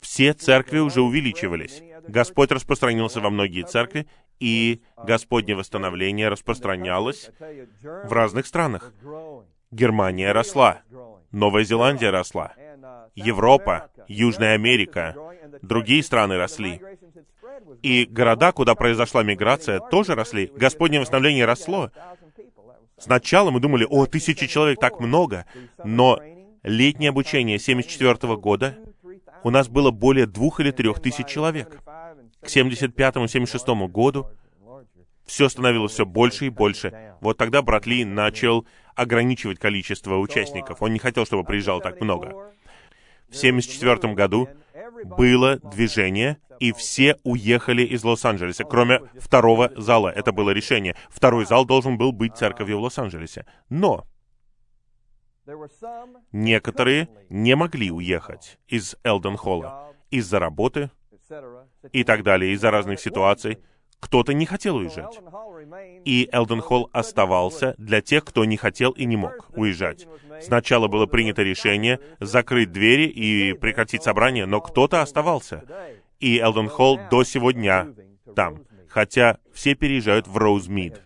все 0.00 0.34
церкви 0.34 0.78
уже 0.78 1.00
увеличивались. 1.00 1.82
Господь 2.06 2.52
распространился 2.52 3.20
во 3.20 3.30
многие 3.30 3.62
церкви, 3.62 4.06
и 4.38 4.82
Господне 4.96 5.54
восстановление 5.54 6.28
распространялось 6.28 7.30
в 7.40 8.12
разных 8.12 8.46
странах. 8.46 8.92
Германия 9.70 10.32
росла, 10.32 10.82
Новая 11.30 11.64
Зеландия 11.64 12.10
росла, 12.10 12.52
Европа, 13.14 13.90
Южная 14.06 14.54
Америка, 14.54 15.16
другие 15.62 16.02
страны 16.02 16.36
росли. 16.36 16.80
И 17.82 18.04
города, 18.04 18.52
куда 18.52 18.74
произошла 18.74 19.22
миграция, 19.22 19.80
тоже 19.80 20.14
росли. 20.14 20.50
Господнее 20.54 21.00
восстановление 21.00 21.44
росло. 21.44 21.90
Сначала 22.98 23.50
мы 23.50 23.60
думали, 23.60 23.86
о, 23.88 24.06
тысячи 24.06 24.46
человек, 24.46 24.80
так 24.80 25.00
много. 25.00 25.46
Но 25.84 26.20
летнее 26.62 27.10
обучение 27.10 27.58
74 27.58 28.36
года 28.36 28.76
у 29.42 29.50
нас 29.50 29.68
было 29.68 29.90
более 29.90 30.26
двух 30.26 30.60
или 30.60 30.70
трех 30.70 31.00
тысяч 31.00 31.26
человек. 31.26 31.80
К 32.40 32.46
75-76 32.46 33.88
году 33.88 34.28
все 35.26 35.48
становилось 35.48 35.92
все 35.92 36.06
больше 36.06 36.46
и 36.46 36.50
больше. 36.50 37.14
Вот 37.20 37.36
тогда 37.36 37.62
брат 37.62 37.86
Ли 37.86 38.04
начал 38.04 38.66
ограничивать 38.94 39.58
количество 39.58 40.18
участников. 40.18 40.82
Он 40.82 40.92
не 40.92 40.98
хотел, 40.98 41.26
чтобы 41.26 41.44
приезжало 41.44 41.80
так 41.80 42.00
много. 42.00 42.52
В 43.28 43.36
74 43.36 44.14
году 44.14 44.48
было 45.04 45.56
движение, 45.58 46.38
и 46.58 46.72
все 46.72 47.16
уехали 47.24 47.82
из 47.82 48.04
Лос-Анджелеса, 48.04 48.64
кроме 48.64 49.00
второго 49.18 49.70
зала. 49.76 50.08
Это 50.08 50.32
было 50.32 50.50
решение. 50.50 50.96
Второй 51.08 51.46
зал 51.46 51.64
должен 51.64 51.96
был 51.98 52.12
быть 52.12 52.36
церковью 52.36 52.78
в 52.78 52.82
Лос-Анджелесе. 52.82 53.46
Но 53.68 54.04
некоторые 56.32 57.08
не 57.28 57.54
могли 57.54 57.90
уехать 57.90 58.58
из 58.66 58.96
Элден 59.04 59.36
Холла 59.36 59.92
из-за 60.10 60.38
работы 60.38 60.90
и 61.92 62.04
так 62.04 62.22
далее, 62.22 62.52
из-за 62.52 62.70
разных 62.70 63.00
ситуаций. 63.00 63.58
Кто-то 64.04 64.34
не 64.34 64.44
хотел 64.44 64.76
уезжать. 64.76 65.18
И 66.04 66.28
Элден 66.30 66.60
Холл 66.60 66.90
оставался 66.92 67.74
для 67.78 68.02
тех, 68.02 68.22
кто 68.22 68.44
не 68.44 68.58
хотел 68.58 68.90
и 68.90 69.06
не 69.06 69.16
мог 69.16 69.48
уезжать. 69.56 70.06
Сначала 70.42 70.88
было 70.88 71.06
принято 71.06 71.42
решение 71.42 71.98
закрыть 72.20 72.70
двери 72.70 73.06
и 73.06 73.54
прекратить 73.54 74.02
собрание, 74.02 74.44
но 74.44 74.60
кто-то 74.60 75.00
оставался. 75.00 75.64
И 76.20 76.38
Элден 76.38 76.68
Холл 76.68 77.00
до 77.10 77.24
сегодня 77.24 77.94
там, 78.36 78.66
хотя 78.88 79.38
все 79.54 79.74
переезжают 79.74 80.28
в 80.28 80.36
Роузмид. 80.36 81.00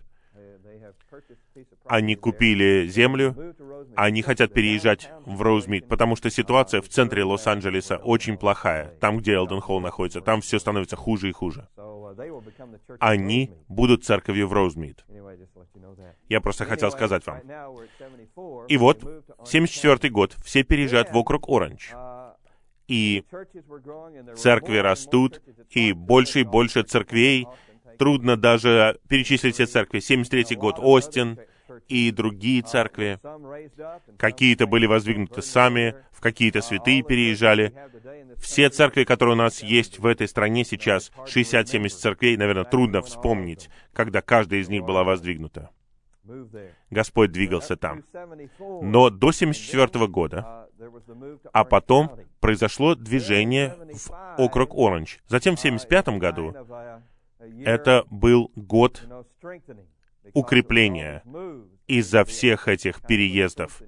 Они 1.85 2.15
купили 2.15 2.85
землю, 2.87 3.55
они 3.95 4.21
хотят 4.21 4.53
переезжать 4.53 5.09
в 5.25 5.41
Роузмид, 5.41 5.87
потому 5.87 6.17
что 6.17 6.29
ситуация 6.29 6.81
в 6.81 6.89
центре 6.89 7.23
Лос-Анджелеса 7.23 7.97
очень 7.97 8.37
плохая. 8.37 8.93
Там, 8.99 9.19
где 9.19 9.35
Элден 9.35 9.61
Холл 9.61 9.79
находится, 9.79 10.19
там 10.19 10.41
все 10.41 10.59
становится 10.59 10.97
хуже 10.97 11.29
и 11.29 11.31
хуже. 11.31 11.67
Они 12.99 13.51
будут 13.67 14.03
церковью 14.03 14.47
в 14.47 14.53
Роузмид. 14.53 15.05
Я 16.27 16.41
просто 16.41 16.65
хотел 16.65 16.91
сказать 16.91 17.25
вам. 17.25 17.41
И 18.67 18.77
вот, 18.77 19.25
74 19.45 20.11
год, 20.11 20.35
все 20.43 20.63
переезжают 20.63 21.11
в 21.11 21.17
округ 21.17 21.47
Оранж. 21.47 21.91
И 22.87 23.23
церкви 24.35 24.77
растут, 24.77 25.41
и 25.69 25.93
больше 25.93 26.41
и 26.41 26.43
больше 26.43 26.83
церквей. 26.83 27.47
Трудно 27.99 28.37
даже 28.37 28.99
перечислить 29.07 29.55
все 29.55 29.65
церкви. 29.65 29.99
73 29.99 30.55
год 30.55 30.75
Остин, 30.79 31.37
и 31.87 32.11
другие 32.11 32.61
церкви. 32.61 33.19
Какие-то 34.17 34.67
были 34.67 34.85
воздвигнуты 34.85 35.41
сами, 35.41 35.95
в 36.11 36.21
какие-то 36.21 36.61
святые 36.61 37.03
переезжали. 37.03 37.73
Все 38.37 38.69
церкви, 38.69 39.03
которые 39.03 39.35
у 39.35 39.37
нас 39.37 39.63
есть 39.63 39.99
в 39.99 40.05
этой 40.05 40.27
стране 40.27 40.63
сейчас, 40.65 41.11
60-70 41.25 41.89
церквей, 41.89 42.37
наверное, 42.37 42.65
трудно 42.65 43.01
вспомнить, 43.01 43.69
когда 43.93 44.21
каждая 44.21 44.59
из 44.59 44.69
них 44.69 44.83
была 44.83 45.03
воздвигнута. 45.03 45.71
Господь 46.89 47.31
двигался 47.31 47.75
там. 47.75 48.03
Но 48.59 49.09
до 49.09 49.31
74 49.31 50.07
года, 50.07 50.67
а 51.51 51.63
потом 51.63 52.11
произошло 52.39 52.95
движение 52.95 53.75
в 53.93 54.35
округ 54.37 54.73
Оранж. 54.75 55.19
Затем 55.27 55.55
в 55.55 55.59
75 55.59 56.09
году 56.19 56.53
это 57.65 58.05
был 58.09 58.51
год 58.55 59.03
укрепления. 60.33 61.23
Из-за 61.87 62.23
всех 62.23 62.67
этих 62.67 63.01
переездов 63.01 63.81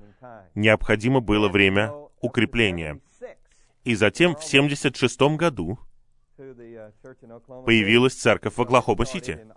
необходимо 0.56 1.19
было 1.19 1.49
время 1.49 1.93
укрепления. 2.19 2.99
И 3.84 3.95
затем 3.95 4.36
в 4.36 4.43
76 4.43 5.21
году 5.38 5.80
появилась 7.65 8.13
церковь 8.13 8.56
в 8.56 8.62
Оклахома-Сити. 8.62 9.47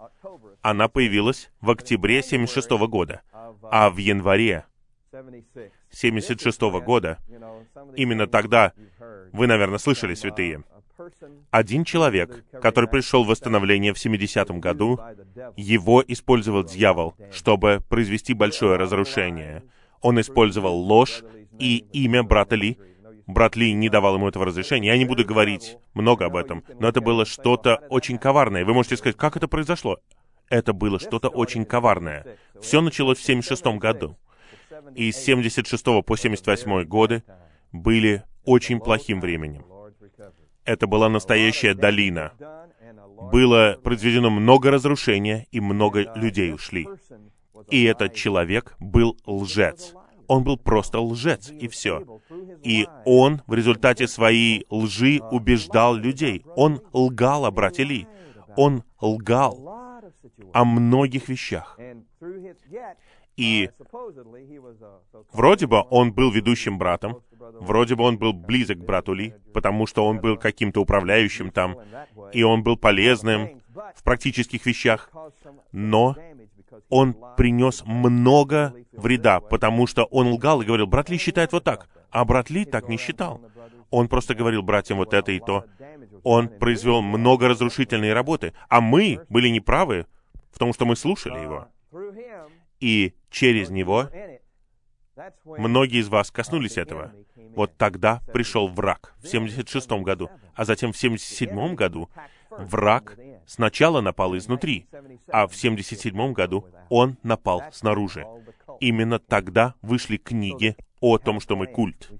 Она 0.63 0.89
появилась 0.89 1.51
в 1.61 1.71
октябре 1.71 2.23
76 2.23 2.71
года, 2.89 3.23
а 3.63 3.91
в 3.91 3.99
январе 3.99 4.65
76 5.91 6.61
года, 6.85 7.19
именно 7.97 8.27
тогда, 8.27 8.73
вы, 9.33 9.47
наверное, 9.47 9.79
слышали, 9.79 10.15
святые, 10.15 10.65
один 11.51 11.85
человек, 11.85 12.45
который 12.61 12.89
пришел 12.89 13.25
в 13.25 13.29
восстановление 13.29 13.93
в 13.93 14.05
70-м 14.05 14.61
году, 14.61 15.01
его 15.57 16.03
использовал 16.07 16.65
дьявол, 16.65 17.15
чтобы 17.33 17.83
произвести 17.89 18.35
большое 18.35 18.77
разрушение. 18.77 19.63
Он 20.01 20.21
использовал 20.21 20.77
ложь 20.77 21.23
и 21.59 21.85
имя 21.93 22.23
брата 22.23 22.57
Ли. 22.57 22.79
Брат 23.27 23.57
Ли 23.57 23.73
не 23.73 23.89
давал 23.89 24.17
ему 24.17 24.29
этого 24.29 24.45
разрешения. 24.45 24.89
Я 24.89 24.99
не 24.99 25.07
буду 25.07 25.25
говорить 25.25 25.79
много 25.95 26.27
об 26.27 26.37
этом, 26.37 26.63
но 26.79 26.89
это 26.89 27.01
было 27.01 27.25
что-то 27.25 27.77
очень 27.89 28.19
коварное. 28.19 28.65
Вы 28.65 28.75
можете 28.75 28.97
сказать, 28.97 29.17
как 29.17 29.37
это 29.37 29.49
произошло? 29.49 29.99
Это 30.51 30.73
было 30.73 31.01
что-то 31.01 31.29
очень 31.29 31.65
коварное. 31.65 32.37
Все 32.61 32.81
началось 32.81 33.19
в 33.19 33.25
76 33.25 33.65
году. 33.79 34.17
И 34.95 35.11
с 35.11 35.17
76 35.17 35.85
по 36.05 36.17
78 36.17 36.85
годы 36.85 37.23
были 37.73 38.25
очень 38.45 38.79
плохим 38.81 39.21
временем. 39.21 39.65
Это 40.65 40.87
была 40.87 41.09
настоящая 41.09 41.75
долина. 41.75 42.33
Было 43.33 43.79
произведено 43.83 44.31
много 44.31 44.71
разрушения, 44.71 45.47
и 45.51 45.61
много 45.61 46.13
людей 46.15 46.53
ушли. 46.53 46.89
И 47.71 47.85
этот 47.85 48.15
человек 48.15 48.75
был 48.79 49.17
лжец. 49.27 49.95
Он 50.27 50.43
был 50.43 50.57
просто 50.57 51.01
лжец, 51.01 51.51
и 51.51 51.69
все. 51.69 52.21
И 52.63 52.87
он 53.05 53.43
в 53.47 53.55
результате 53.55 54.09
своей 54.09 54.67
лжи 54.71 55.21
убеждал 55.31 55.95
людей. 55.95 56.45
Он 56.57 56.81
лгал 56.93 57.45
о 57.45 57.51
брате 57.51 57.85
Ли. 57.85 58.07
Он 58.57 58.85
лгал 59.01 59.59
о 60.53 60.65
многих 60.65 61.29
вещах. 61.29 61.79
И 63.37 63.69
вроде 65.33 65.67
бы 65.67 65.85
он 65.91 66.13
был 66.13 66.31
ведущим 66.31 66.79
братом, 66.79 67.21
вроде 67.61 67.95
бы 67.95 68.05
он 68.05 68.19
был 68.19 68.33
близок 68.33 68.79
к 68.79 68.85
брату 68.85 69.13
Ли, 69.13 69.35
потому 69.53 69.87
что 69.87 70.07
он 70.07 70.21
был 70.21 70.37
каким-то 70.37 70.81
управляющим 70.81 71.51
там, 71.51 71.77
и 72.33 72.43
он 72.43 72.63
был 72.63 72.77
полезным 72.77 73.63
в 73.95 74.03
практических 74.03 74.65
вещах, 74.67 75.11
но 75.73 76.17
он 76.89 77.17
принес 77.37 77.83
много 77.85 78.75
вреда, 78.93 79.41
потому 79.41 79.87
что 79.87 80.05
он 80.05 80.29
лгал 80.29 80.63
и 80.63 80.65
говорил, 80.65 80.87
брат 80.87 81.09
Ли 81.11 81.19
считает 81.19 81.53
вот 81.53 81.65
так, 81.65 81.89
а 82.11 82.25
брат 82.25 82.51
Ли 82.51 82.65
так 82.65 82.89
не 82.89 82.97
считал. 82.97 83.41
Он 83.91 84.09
просто 84.09 84.35
говорил 84.35 84.63
братьям 84.63 84.99
вот 84.99 85.15
это 85.15 85.33
и 85.33 85.41
то. 85.41 85.65
Он 86.23 86.49
произвел 86.49 87.03
много 87.03 87.49
разрушительной 87.49 88.13
работы, 88.13 88.55
а 88.69 88.81
мы 88.81 89.21
были 89.29 89.49
неправы 89.49 90.07
в 90.51 90.59
том, 90.59 90.73
что 90.73 90.85
мы 90.85 90.97
слушали 90.97 91.39
его. 91.39 91.69
И 92.81 93.15
через 93.31 93.71
него 93.71 94.09
многие 95.45 96.01
из 96.01 96.09
вас 96.09 96.31
коснулись 96.31 96.77
этого. 96.77 97.13
Вот 97.55 97.77
тогда 97.77 98.21
пришел 98.33 98.69
враг 98.69 99.15
в 99.23 99.29
76 99.29 99.91
году, 100.03 100.31
а 100.55 100.65
затем 100.65 100.93
в 100.93 100.97
77 100.97 101.75
году 101.75 102.11
враг 102.51 103.17
сначала 103.47 104.01
напал 104.01 104.37
изнутри, 104.37 104.87
а 105.29 105.47
в 105.47 105.55
77 105.55 106.33
году 106.33 106.67
он 106.89 107.17
напал 107.23 107.63
снаружи. 107.73 108.27
Именно 108.81 109.19
тогда 109.19 109.75
вышли 109.83 110.17
книги 110.17 110.77
о 111.01 111.19
том, 111.19 111.41
что 111.41 111.57
мы 111.57 111.67
культ. 111.67 112.11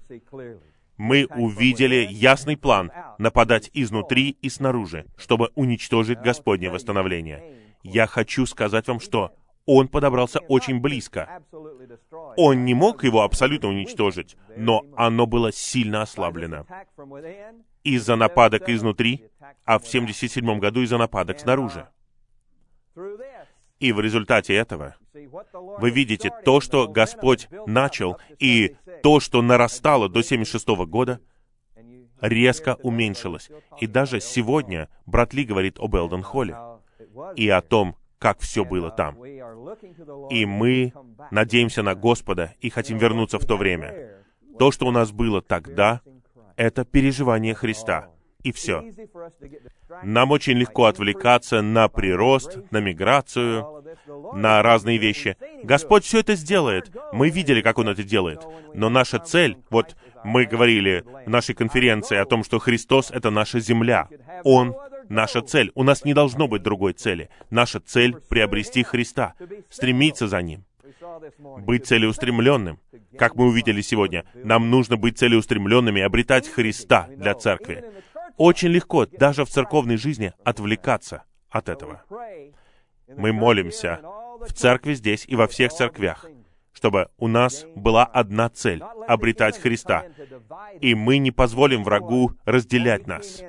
Мы 0.97 1.25
увидели 1.25 2.07
ясный 2.09 2.55
план 2.55 2.91
нападать 3.17 3.69
изнутри 3.73 4.37
и 4.41 4.49
снаружи, 4.49 5.05
чтобы 5.17 5.51
уничтожить 5.55 6.19
Господнее 6.19 6.71
восстановление. 6.71 7.43
Я 7.83 8.07
хочу 8.07 8.45
сказать 8.45 8.87
вам, 8.87 8.99
что 8.99 9.35
он 9.65 9.87
подобрался 9.87 10.39
очень 10.47 10.79
близко. 10.79 11.41
Он 12.37 12.65
не 12.65 12.73
мог 12.73 13.03
его 13.03 13.23
абсолютно 13.23 13.69
уничтожить, 13.69 14.37
но 14.55 14.85
оно 14.95 15.25
было 15.25 15.51
сильно 15.51 16.03
ослаблено. 16.03 16.65
Из-за 17.83 18.15
нападок 18.15 18.69
изнутри, 18.69 19.25
а 19.63 19.79
в 19.79 19.87
77 19.87 20.59
году 20.59 20.81
из-за 20.81 20.97
нападок 20.97 21.39
снаружи. 21.39 21.87
И 23.79 23.91
в 23.91 23.99
результате 23.99 24.55
этого 24.55 24.95
вы 25.13 25.89
видите 25.89 26.31
то, 26.43 26.61
что 26.61 26.87
Господь 26.87 27.47
начал, 27.65 28.17
и 28.39 28.77
то, 29.03 29.19
что 29.19 29.41
нарастало 29.41 30.09
до 30.09 30.23
76 30.23 30.67
года, 30.87 31.19
резко 32.21 32.77
уменьшилось. 32.81 33.49
И 33.79 33.87
даже 33.87 34.21
сегодня 34.21 34.89
брат 35.05 35.33
Ли 35.33 35.43
говорит 35.43 35.77
об 35.79 35.95
Элден 35.95 36.23
Холле 36.23 36.55
и 37.35 37.49
о 37.49 37.61
том, 37.61 37.95
как 38.25 38.39
все 38.39 38.65
было 38.65 38.89
там. 38.89 39.23
И 40.31 40.45
мы 40.45 40.93
надеемся 41.29 41.83
на 41.83 41.93
Господа 41.93 42.55
и 42.59 42.71
хотим 42.71 42.97
вернуться 42.97 43.37
в 43.37 43.45
то 43.45 43.55
время. 43.55 44.23
То, 44.57 44.71
что 44.71 44.87
у 44.87 44.91
нас 44.91 45.11
было 45.11 45.43
тогда, 45.43 46.01
это 46.55 46.85
переживание 46.85 47.53
Христа. 47.53 48.09
И 48.41 48.51
все. 48.51 48.83
Нам 50.01 50.31
очень 50.31 50.53
легко 50.53 50.85
отвлекаться 50.85 51.61
на 51.61 51.87
прирост, 51.87 52.57
на 52.71 52.79
миграцию, 52.79 53.83
на 54.33 54.63
разные 54.63 54.97
вещи. 54.97 55.37
Господь 55.61 56.03
все 56.03 56.21
это 56.21 56.33
сделает. 56.33 56.91
Мы 57.13 57.29
видели, 57.29 57.61
как 57.61 57.77
Он 57.77 57.89
это 57.89 58.03
делает. 58.03 58.41
Но 58.73 58.89
наша 58.89 59.19
цель, 59.19 59.55
вот 59.69 59.95
мы 60.23 60.45
говорили 60.45 61.03
в 61.27 61.29
нашей 61.29 61.53
конференции 61.53 62.17
о 62.17 62.25
том, 62.25 62.43
что 62.43 62.57
Христос— 62.57 63.11
это 63.13 63.29
наша 63.29 63.59
земля. 63.59 64.09
Он 64.43 64.75
наша 65.09 65.41
цель. 65.41 65.71
У 65.75 65.83
нас 65.83 66.03
не 66.03 66.13
должно 66.13 66.47
быть 66.47 66.63
другой 66.63 66.93
цели. 66.93 67.29
Наша 67.49 67.79
цель— 67.79 68.15
приобрести 68.29 68.83
Христа, 68.83 69.33
стремиться 69.69 70.27
за 70.27 70.41
Ним, 70.41 70.65
быть 71.59 71.85
целеустремленным. 71.85 72.79
Как 73.17 73.35
мы 73.35 73.45
увидели 73.45 73.81
сегодня, 73.81 74.25
нам 74.33 74.69
нужно 74.69 74.97
быть 74.97 75.17
целеустремленными 75.17 75.99
и 75.99 76.03
обретать 76.03 76.47
Христа 76.47 77.07
для 77.15 77.33
церкви. 77.33 77.83
Очень 78.37 78.69
легко, 78.69 79.05
даже 79.05 79.45
в 79.45 79.49
церковной 79.49 79.97
жизни, 79.97 80.33
отвлекаться 80.43 81.23
от 81.49 81.69
этого. 81.69 82.03
Мы 83.07 83.31
молимся 83.31 84.01
в 84.41 84.51
церкви 84.53 84.93
здесь 84.93 85.25
и 85.27 85.35
во 85.35 85.47
всех 85.47 85.71
церквях, 85.71 86.25
чтобы 86.73 87.09
у 87.17 87.27
нас 87.27 87.65
была 87.75 88.03
одна 88.03 88.49
цель— 88.49 88.83
обретать 89.07 89.57
Христа. 89.57 90.05
И 90.81 90.93
мы 90.93 91.19
не 91.19 91.31
позволим 91.31 91.83
врагу 91.83 92.33
разделять 92.43 93.07
нас. 93.07 93.41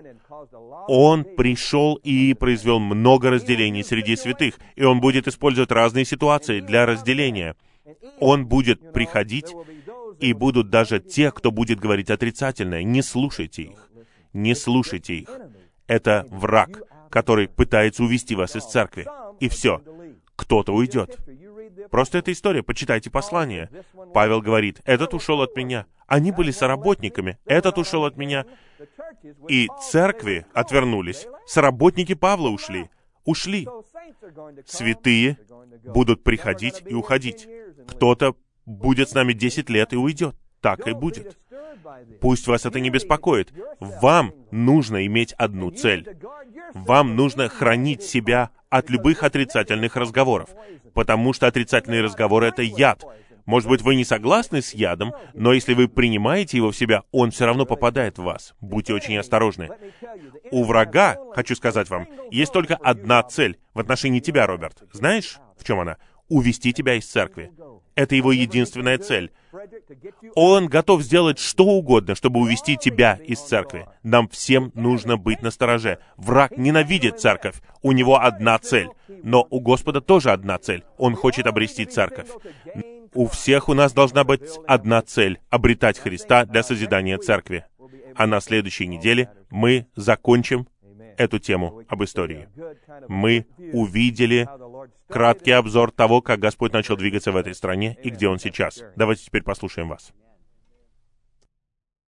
Он 0.88 1.24
пришел 1.24 1.94
и 1.96 2.34
произвел 2.34 2.78
много 2.78 3.30
разделений 3.30 3.84
среди 3.84 4.16
святых, 4.16 4.58
и 4.74 4.84
Он 4.84 5.00
будет 5.00 5.28
использовать 5.28 5.70
разные 5.70 6.04
ситуации 6.04 6.60
для 6.60 6.86
разделения. 6.86 7.56
Он 8.20 8.46
будет 8.46 8.92
приходить, 8.92 9.52
и 10.20 10.32
будут 10.32 10.70
даже 10.70 11.00
те, 11.00 11.30
кто 11.30 11.50
будет 11.50 11.80
говорить 11.80 12.10
отрицательное. 12.10 12.82
Не 12.82 13.02
слушайте 13.02 13.62
их. 13.62 13.90
Не 14.32 14.54
слушайте 14.54 15.14
их. 15.14 15.28
Это 15.86 16.26
враг, 16.30 16.82
который 17.10 17.48
пытается 17.48 18.02
увести 18.02 18.34
вас 18.34 18.56
из 18.56 18.64
церкви. 18.64 19.06
И 19.40 19.48
все. 19.48 19.82
Кто-то 20.34 20.72
уйдет. 20.72 21.18
Просто 21.90 22.18
эта 22.18 22.32
история. 22.32 22.62
Почитайте 22.62 23.10
послание. 23.10 23.70
Павел 24.12 24.40
говорит, 24.40 24.80
этот 24.84 25.14
ушел 25.14 25.40
от 25.42 25.56
меня. 25.56 25.86
Они 26.06 26.32
были 26.32 26.50
соработниками. 26.50 27.38
Этот 27.46 27.78
ушел 27.78 28.04
от 28.04 28.16
меня. 28.16 28.44
И 29.48 29.68
церкви 29.90 30.46
отвернулись. 30.52 31.26
Соработники 31.46 32.14
Павла 32.14 32.48
ушли. 32.48 32.90
Ушли. 33.24 33.66
Святые 34.66 35.38
будут 35.84 36.22
приходить 36.22 36.82
и 36.86 36.94
уходить. 36.94 37.48
Кто-то 37.88 38.36
будет 38.64 39.10
с 39.10 39.14
нами 39.14 39.32
10 39.32 39.70
лет 39.70 39.92
и 39.92 39.96
уйдет. 39.96 40.36
Так 40.60 40.86
и 40.88 40.92
будет. 40.92 41.38
Пусть 42.20 42.46
вас 42.46 42.66
это 42.66 42.80
не 42.80 42.90
беспокоит. 42.90 43.52
Вам 43.80 44.32
нужно 44.50 45.06
иметь 45.06 45.32
одну 45.34 45.70
цель. 45.70 46.16
Вам 46.74 47.16
нужно 47.16 47.48
хранить 47.48 48.02
себя 48.02 48.50
от 48.68 48.90
любых 48.90 49.22
отрицательных 49.22 49.96
разговоров, 49.96 50.50
потому 50.92 51.32
что 51.32 51.46
отрицательные 51.46 52.02
разговоры— 52.02 52.46
это 52.48 52.62
яд. 52.62 53.04
Может 53.46 53.68
быть, 53.68 53.82
вы 53.82 53.94
не 53.94 54.04
согласны 54.04 54.60
с 54.60 54.74
ядом, 54.74 55.14
но 55.32 55.52
если 55.52 55.74
вы 55.74 55.88
принимаете 55.88 56.56
его 56.56 56.72
в 56.72 56.76
себя, 56.76 57.04
он 57.12 57.30
все 57.30 57.46
равно 57.46 57.64
попадает 57.64 58.18
в 58.18 58.24
вас. 58.24 58.54
Будьте 58.60 58.92
очень 58.92 59.16
осторожны. 59.16 59.70
У 60.50 60.64
врага, 60.64 61.16
хочу 61.34 61.54
сказать 61.54 61.88
вам, 61.88 62.08
есть 62.30 62.52
только 62.52 62.74
одна 62.74 63.22
цель 63.22 63.58
в 63.72 63.80
отношении 63.80 64.20
тебя, 64.20 64.46
Роберт. 64.46 64.82
Знаешь, 64.92 65.38
в 65.56 65.64
чем 65.64 65.80
она? 65.80 65.96
Увести 66.28 66.72
тебя 66.72 66.94
из 66.94 67.06
церкви. 67.06 67.52
Это 67.94 68.16
его 68.16 68.32
единственная 68.32 68.98
цель. 68.98 69.32
Он 70.34 70.66
готов 70.66 71.02
сделать 71.02 71.38
что 71.38 71.64
угодно, 71.64 72.14
чтобы 72.14 72.40
увести 72.40 72.76
тебя 72.76 73.18
из 73.24 73.40
церкви. 73.40 73.86
Нам 74.02 74.28
всем 74.28 74.70
нужно 74.74 75.16
быть 75.16 75.40
настороже. 75.40 75.98
Враг 76.16 76.58
ненавидит 76.58 77.20
церковь. 77.20 77.62
У 77.82 77.92
него 77.92 78.20
одна 78.20 78.58
цель. 78.58 78.88
Но 79.22 79.46
у 79.48 79.60
Господа 79.60 80.00
тоже 80.00 80.30
одна 80.30 80.58
цель. 80.58 80.84
Он 80.98 81.14
хочет 81.14 81.46
обрести 81.46 81.86
церковь. 81.86 82.28
У 83.16 83.26
всех 83.28 83.70
у 83.70 83.74
нас 83.74 83.94
должна 83.94 84.24
быть 84.24 84.42
одна 84.66 85.00
цель— 85.00 85.40
обретать 85.50 85.98
Христа 85.98 86.44
для 86.44 86.62
созидания 86.62 87.16
церкви. 87.16 87.64
А 88.14 88.26
на 88.26 88.40
следующей 88.40 88.86
неделе 88.86 89.30
мы 89.50 89.86
закончим 89.96 90.68
эту 91.16 91.38
тему 91.38 91.82
об 91.88 92.04
истории. 92.04 92.48
Мы 93.08 93.46
увидели 93.72 94.46
краткий 95.08 95.52
обзор 95.52 95.92
того, 95.92 96.20
как 96.20 96.40
Господь 96.40 96.74
начал 96.74 96.96
двигаться 96.96 97.32
в 97.32 97.36
этой 97.36 97.54
стране 97.54 97.96
и 98.02 98.10
где 98.10 98.28
Он 98.28 98.38
сейчас. 98.38 98.82
Давайте 98.96 99.24
теперь 99.24 99.42
послушаем 99.42 99.88
вас. 99.88 100.12